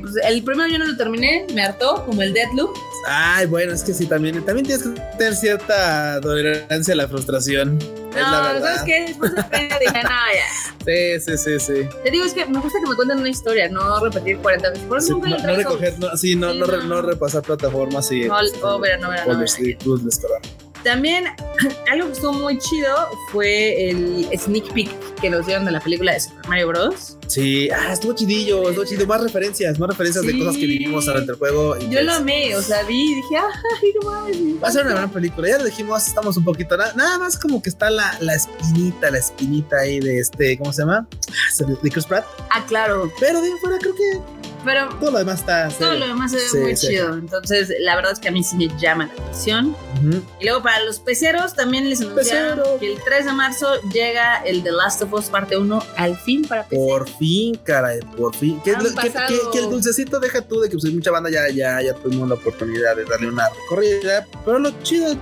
[0.00, 2.74] pues, el primero yo no lo terminé, me hartó, como el Deathloop.
[3.06, 7.78] Ay, bueno, es que sí, también, también tienes que tener cierta tolerancia a la frustración.
[7.78, 8.14] No.
[8.14, 9.06] ¿sabes qué?
[9.08, 10.74] Después de dije, no, ya.
[10.84, 11.88] Sí, sí, sí, sí.
[12.04, 14.84] Te digo, es que me gusta que me cuenten una historia, no repetir 40 veces.
[14.84, 16.82] Por eso Sí, nunca no, no recoger, no, sí, no, Sí, no, no.
[16.82, 18.26] no repasar plataformas y.
[18.26, 19.44] No, no, verá, no, verá, no,
[20.84, 21.24] También
[21.90, 22.94] algo que estuvo muy chido
[23.32, 27.16] fue el sneak peek que nos dieron de la película de Super Mario Bros.
[27.26, 29.06] Sí, ah, estuvo chidillo, estuvo chido.
[29.06, 31.76] Más referencias, más referencias de cosas que vivimos durante el juego.
[31.78, 34.40] y Yo lo es- amé, o sea, vi y dije, ay, no mames.
[34.40, 34.94] me Va a ser una encanta".
[34.94, 35.48] gran película.
[35.48, 36.76] Ya lo dijimos, estamos un poquito.
[36.76, 40.72] na- Nada más como que está la, la espinita, la espinita ahí de este, ¿cómo
[40.72, 41.08] se llama?
[41.30, 42.26] Ah, De Chris Pratt.
[42.50, 44.20] Ah, claro, Pero de fuera creo que
[44.64, 45.68] pero todo lo demás está.
[45.68, 45.98] todo serio.
[45.98, 46.86] lo demás se ve Sí, muy sí.
[46.88, 47.14] chido.
[47.14, 49.76] Entonces, la verdad es que a mí sí me llama la atención.
[50.40, 52.78] Y luego para los peceros también les anunciaron Pecero.
[52.80, 56.44] que el 3 de marzo llega el The Last of Us parte 1 al fin
[56.46, 56.76] para PC.
[56.76, 58.60] Por fin, caray, por fin.
[58.62, 58.72] Que
[59.58, 62.96] el dulcecito deja tú de que pues, mucha banda ya, ya, ya tuvimos la oportunidad
[62.96, 64.26] de darle una recorrida.
[64.44, 65.14] Pero lo chido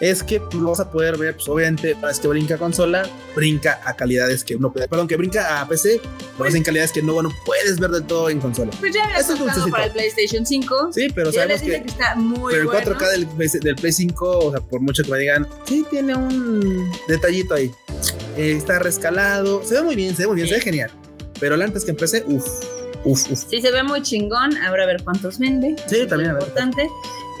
[0.00, 2.58] es que pues, lo vas a poder ver, pues obviamente, una vez que brinca a
[2.58, 6.00] consola, brinca a calidades que uno puede, perdón, que brinca a PC,
[6.38, 8.70] ves en calidades que no, no puedes ver del todo en consola.
[8.78, 10.92] Pues ya había Eso es para el PlayStation 5.
[10.92, 12.92] Sí, pero ya sabemos que que, está muy Pero el bueno.
[12.98, 16.14] 4K del, Play- del Play 5, o sea, por mucho que me digan, sí tiene
[16.14, 17.72] un detallito ahí.
[18.36, 20.52] Eh, está rescalado, se ve muy bien, se ve muy bien, Sí.
[20.54, 20.90] se ve genial.
[21.40, 22.46] Pero antes que empecé, uff,
[23.04, 23.44] uff, uff.
[23.48, 24.56] Sí, se ve muy chingón.
[24.58, 25.76] Ahora a ver cuántos vende.
[25.88, 26.52] Sí, es también, lo a ver.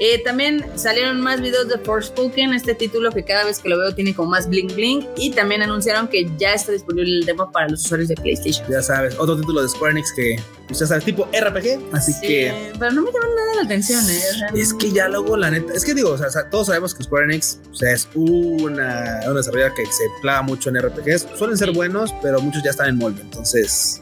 [0.00, 3.94] Eh, también salieron más videos de Forspoken, este título que cada vez que lo veo
[3.94, 5.06] tiene como más bling bling.
[5.16, 8.66] Y también anunciaron que ya está disponible el demo para los usuarios de PlayStation.
[8.70, 10.36] Ya sabes, otro título de Square Enix que,
[10.70, 11.80] ya sabes, tipo RPG.
[11.92, 14.20] Así Sí, que Pero no me llama nada la atención, ¿eh?
[14.30, 16.94] O sea, es que ya luego, la neta, es que digo, o sea, todos sabemos
[16.94, 21.26] que Square Enix o sea, es una, una desarrolladora que se clava mucho en RPGs.
[21.36, 21.74] Suelen ser Sí.
[21.74, 23.20] buenos, pero muchos ya están en molde.
[23.22, 24.00] Entonces,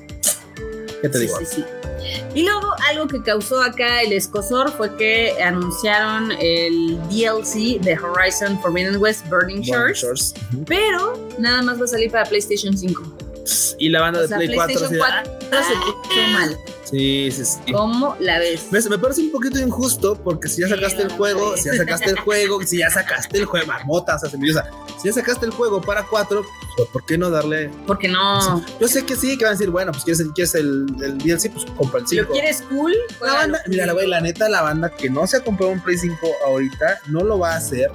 [1.03, 1.39] ¿qué te Sí, digo?
[1.41, 1.65] sí, sí.
[2.35, 8.61] Y luego algo que causó acá el escosor fue que anunciaron el DLC de Horizon
[8.61, 10.35] Forbidden West Burning Shores,
[10.67, 13.03] pero nada más va a salir para PlayStation 5.
[13.79, 14.75] Y la banda O de sea, Play 4.
[14.79, 16.57] PlayStation así de, 4 se puso mal.
[16.91, 17.73] Sí, sí, sí.
[17.73, 18.69] ¿Cómo la ves?
[18.71, 18.89] ¿Ves?
[18.89, 22.19] Me parece un poquito injusto porque si ya sacaste el juego, si ya sacaste el
[22.21, 24.31] juego, si ya sacaste el juego, marmota, o sea.
[24.31, 26.45] Si ya sacaste el juego para 4,
[26.77, 27.71] pues ¿por qué no darle?
[27.87, 28.65] Porque no.
[28.81, 31.19] Yo sé que sí, que van a decir, bueno, pues quieres el, quieres el, el
[31.19, 32.33] DLC, pues compra el Si lo 5.
[32.33, 35.73] quieres cool, La banda, mira, la la neta, la banda que no se ha comprado
[35.73, 37.91] un Play 5 ahorita, no lo va a hacer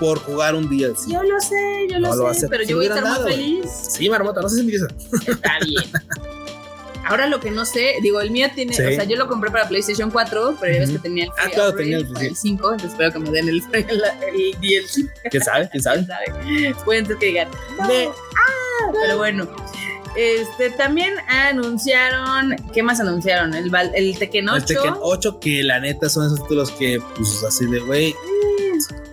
[0.00, 1.08] por jugar un DLC.
[1.08, 3.70] Yo lo sé, yo lo No sé, pero Si yo voy a estar muy feliz.
[3.90, 4.86] Sí, marmota, no seas envidiosa.
[5.26, 5.84] Está bien.
[7.06, 8.82] Ahora lo que no sé, digo, el mío tiene, Sí.
[8.82, 11.48] o sea, yo lo compré para PlayStation 4, pero ya ves que tenía el Ah,
[11.52, 12.28] claro, tenía el para free.
[12.28, 15.68] el 5, entonces espero que me den el, el, el DLC, ¿Quién sabe?
[15.70, 16.06] ¿Quién sabe?
[16.84, 19.46] Pueden ser que digan, no, De- ah, pero bueno.
[20.16, 23.52] Este, también anunciaron, ¿qué más anunciaron?
[23.52, 24.56] El, el Tekken 8.
[24.58, 28.14] El Tekken 8, que la neta son esos títulos que, pues así de, güey,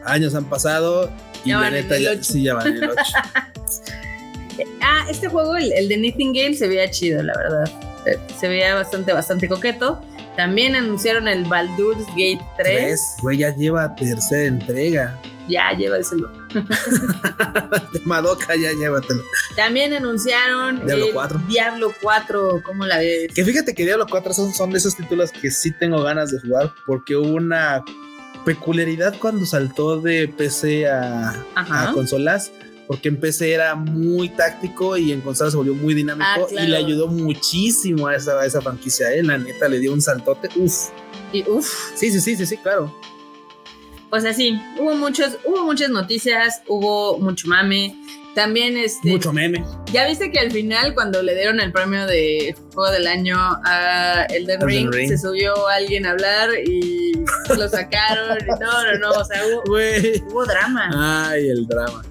[0.05, 1.11] años han pasado
[1.43, 2.95] y Ya la neta ya, sí ya van el 8.
[4.81, 7.71] Ah, este juego, el, el de Nightingale, se veía chido, la verdad.
[8.05, 10.01] Eh, Se veía bastante, bastante coqueto.
[10.35, 12.77] También anunciaron el Baldur's Gate 3.
[12.77, 15.19] Tres, güey, ya lleva tercera entrega.
[15.47, 16.31] Ya, llévaselo.
[16.53, 19.21] De Madoka, ya llévatelo.
[19.55, 21.41] También anunciaron Diablo el 4.
[21.47, 23.33] Diablo 4, ¿cómo la ves?
[23.33, 26.39] Que fíjate que Diablo 4 son, son de esos títulos que sí tengo ganas de
[26.39, 27.83] jugar porque hubo una
[28.45, 32.51] peculiaridad cuando saltó de PC a consolas.
[32.91, 36.67] Porque en PC era muy táctico y en consolas se volvió muy dinámico Ah, claro.
[36.67, 39.13] y le ayudó muchísimo a esa, a esa franquicia.
[39.13, 39.23] ¿eh?
[39.23, 40.49] La neta le dio un saltote.
[40.57, 40.89] Uf.
[41.31, 42.93] Y uff, Sí, sí, sí, sí, sí, claro.
[44.09, 47.95] pues así, hubo muchos, hubo muchas noticias, hubo mucho mame.
[48.35, 49.09] También este.
[49.09, 49.63] Mucho meme.
[49.93, 54.25] Ya viste que al final, cuando le dieron el premio de juego del año a
[54.29, 55.07] Elden Elden Ring, Ring.
[55.09, 57.11] se subió alguien a hablar y
[57.57, 58.37] lo sacaron.
[58.41, 59.11] y no, no, no.
[59.11, 61.29] O sea, hubo drama.
[61.29, 62.01] Ay, el drama.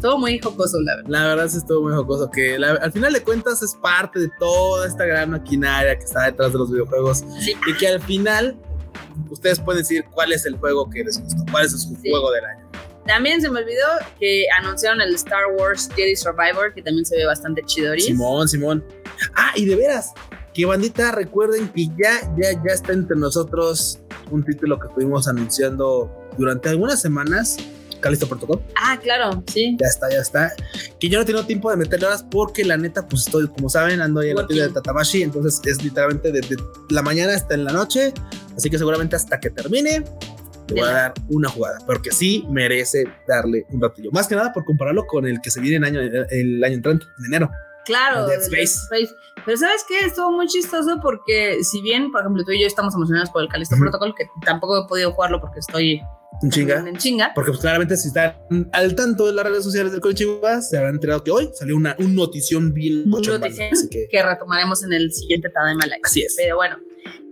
[0.00, 1.10] Estuvo muy jocoso, la verdad.
[1.10, 4.86] La verdad sí estuvo muy jocoso, que al final de cuentas es parte de toda
[4.86, 7.22] esta gran maquinaria que está detrás de los videojuegos
[7.66, 8.56] y que al final
[9.28, 12.46] ustedes pueden decir cuál es el juego que les gustó, cuál es su juego del
[12.46, 12.66] año.
[13.04, 13.88] También se me olvidó
[14.18, 17.92] que anunciaron el Star Wars Jedi Survivor, que también se ve bastante chido.
[17.98, 18.82] Simón, Simón.
[19.34, 20.14] Ah, y de veras,
[20.54, 23.98] que bandita, recuerden que ya, ya, ya está entre nosotros
[24.30, 27.58] un título que estuvimos anunciando durante algunas semanas.
[28.00, 28.62] Calisto Protocol.
[28.76, 29.76] Ah, claro, sí.
[29.80, 30.52] Ya está, ya está.
[30.98, 34.00] Que yo no tengo tiempo de meterle horas porque la neta, pues estoy, como saben,
[34.00, 35.22] ando ahí en la tienda de Tatamashi.
[35.22, 36.56] Entonces es literalmente desde
[36.90, 38.12] la mañana hasta en la noche.
[38.56, 40.04] Así que seguramente hasta que termine,
[40.66, 41.78] te voy a dar una jugada.
[41.86, 44.10] Porque sí merece darle un ratillo.
[44.12, 47.06] Más que nada por compararlo con el que se viene el año, el año entrante,
[47.18, 47.50] en enero.
[47.84, 48.78] Claro, Dead Space.
[49.44, 50.06] Pero ¿sabes qué?
[50.06, 53.48] Estuvo muy chistoso porque si bien, por ejemplo, tú y yo estamos emocionados por el
[53.48, 56.02] Calisto Protocol, que tampoco he podido jugarlo porque estoy
[56.42, 56.88] en chinga.
[56.88, 57.32] En chinga.
[57.34, 58.34] Porque pues, claramente si están
[58.72, 61.94] al tanto de las redes sociales del Chihuahua, se habrán enterado que hoy salió una
[61.98, 63.40] un notición bien notición
[63.90, 64.08] que...
[64.10, 64.22] que...
[64.22, 66.00] retomaremos en el siguiente Tadaima Live.
[66.02, 66.34] Así es.
[66.36, 66.76] Pero bueno,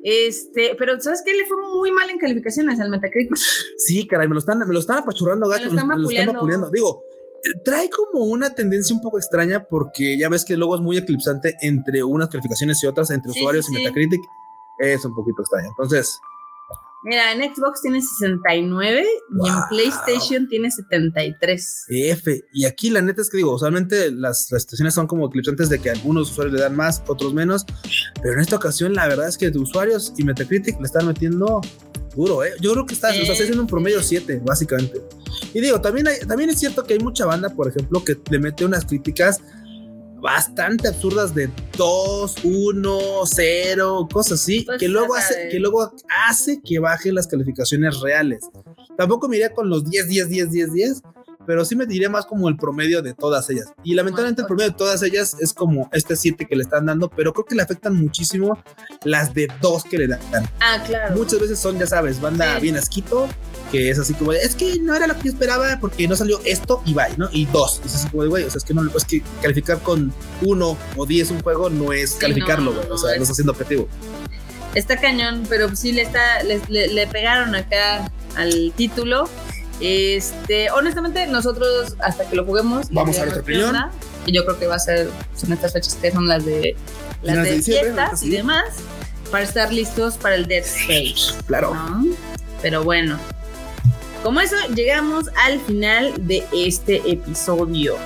[0.02, 1.34] este, pero ¿sabes qué?
[1.34, 3.36] Le fue muy mal en calificaciones al Metacritic.
[3.78, 5.70] Sí, caray, me lo están, me lo están apachurrando, gacho.
[5.70, 7.02] Me lo están, me Digo,
[7.64, 11.56] trae como una tendencia un poco extraña porque ya ves que luego es muy eclipsante
[11.62, 14.20] entre unas calificaciones y otras, entre usuarios y Metacritic.
[14.78, 15.68] Es un poquito extraño.
[15.68, 16.20] Entonces.
[17.04, 19.04] Mira, en Xbox tiene 69
[19.44, 21.84] y en PlayStation tiene 73.
[21.88, 22.44] F.
[22.52, 25.78] Y aquí la neta es que digo, usualmente las, las situaciones son como eclipsantes de
[25.78, 27.64] que algunos usuarios le dan más, otros menos.
[28.20, 31.60] Pero en esta ocasión la verdad es que de usuarios y Metacritic le están metiendo
[32.16, 32.52] duro, ¿eh?
[32.60, 35.00] Yo creo que está, haciendo un promedio 7, básicamente.
[35.54, 38.64] Y digo, también, también es cierto que hay mucha banda, por ejemplo, que le mete
[38.64, 39.40] unas críticas
[40.20, 45.92] bastante absurdas de 2, 1, 0, cosas así, pues que, luego hace, que luego
[46.26, 48.40] hace que bajen las calificaciones reales.
[48.96, 51.02] Tampoco me iría con los 10, 10, 10, 10, 10,
[51.46, 53.72] pero sí me diría más como el promedio de todas ellas.
[53.82, 57.08] Y lamentablemente el promedio de todas ellas es como este 7 que le están dando,
[57.08, 58.62] pero creo que le afectan muchísimo
[59.04, 60.20] las de 2 que le dan.
[60.60, 61.16] Ah, claro.
[61.16, 63.28] Muchas veces son, ya sabes, banda bien asquito,
[63.70, 66.16] que es así como de, es que no era lo que yo esperaba porque no
[66.16, 67.28] salió esto y bye, ¿no?
[67.32, 67.82] Y 2.
[67.84, 70.12] Es así como de, güey, o sea, es que no es que calificar con
[70.42, 72.86] 1 o 10 un juego no es calificarlo, güey.
[72.90, 73.88] o sea, no está haciendo objetivo.
[74.74, 79.28] Está cañón, pero sí le está, le, le pegaron acá al título
[79.80, 82.88] este, honestamente, nosotros hasta que lo juguemos.
[82.90, 83.76] Vamos a tu opinión.
[84.26, 86.76] Y yo creo que va a ser, son estas fechas que son las de
[87.22, 88.64] las de, fiestas y demás,
[89.30, 91.34] para estar listos para el Death Stage.
[91.46, 91.74] Claro.
[92.60, 93.18] Pero bueno,
[94.28, 97.96] como eso, llegamos al final de este episodio.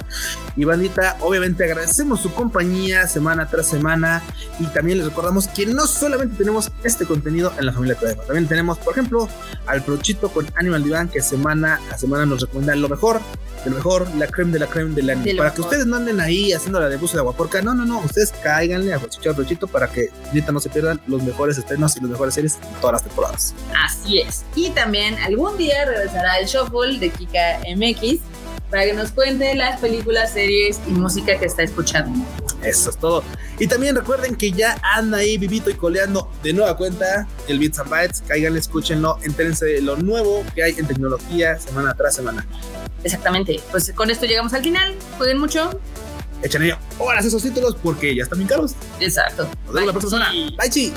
[0.57, 4.23] Y bandita, obviamente agradecemos su compañía semana tras semana
[4.61, 8.47] y también les recordamos que no solamente tenemos este contenido en la familia Todema, también
[8.47, 9.29] tenemos, por ejemplo,
[9.67, 13.21] al Prochito con Animal Divan que semana a semana nos recomienda lo mejor,
[13.65, 15.37] de lo mejor, la creme de la creme del anime.
[15.37, 18.01] Para que ustedes no anden ahí haciendo la de buzo de aguaporca, no, no, no,
[18.01, 22.01] ustedes cáiganle a escuchar Prochito para que ahorita no se pierdan los mejores estrenos y
[22.01, 23.55] las mejores series de todas las temporadas.
[23.85, 24.45] Así es.
[24.55, 28.21] Y también algún día regresará el Shuffle de Kika MX
[28.73, 32.25] para que nos cuente las películas, series y música que está escuchando.
[32.63, 33.23] Eso es todo.
[33.59, 37.79] Y también recuerden que ya anda ahí vivito y coleando de nueva cuenta el Bits
[37.81, 38.25] and Bytes.
[38.27, 42.47] Cáiganle, escúchenlo, entérense de lo nuevo que hay en tecnología semana tras semana.
[43.05, 43.61] Exactamente.
[43.71, 44.95] Pues con esto llegamos al final.
[45.19, 45.79] Jueguen mucho.
[46.43, 48.73] Echen ello horas esos títulos porque ya están bien caros.
[49.01, 49.45] Exacto.
[49.67, 49.87] Nos vemos Bye.
[49.87, 50.57] la próxima semana.
[50.57, 50.93] Bye, chi.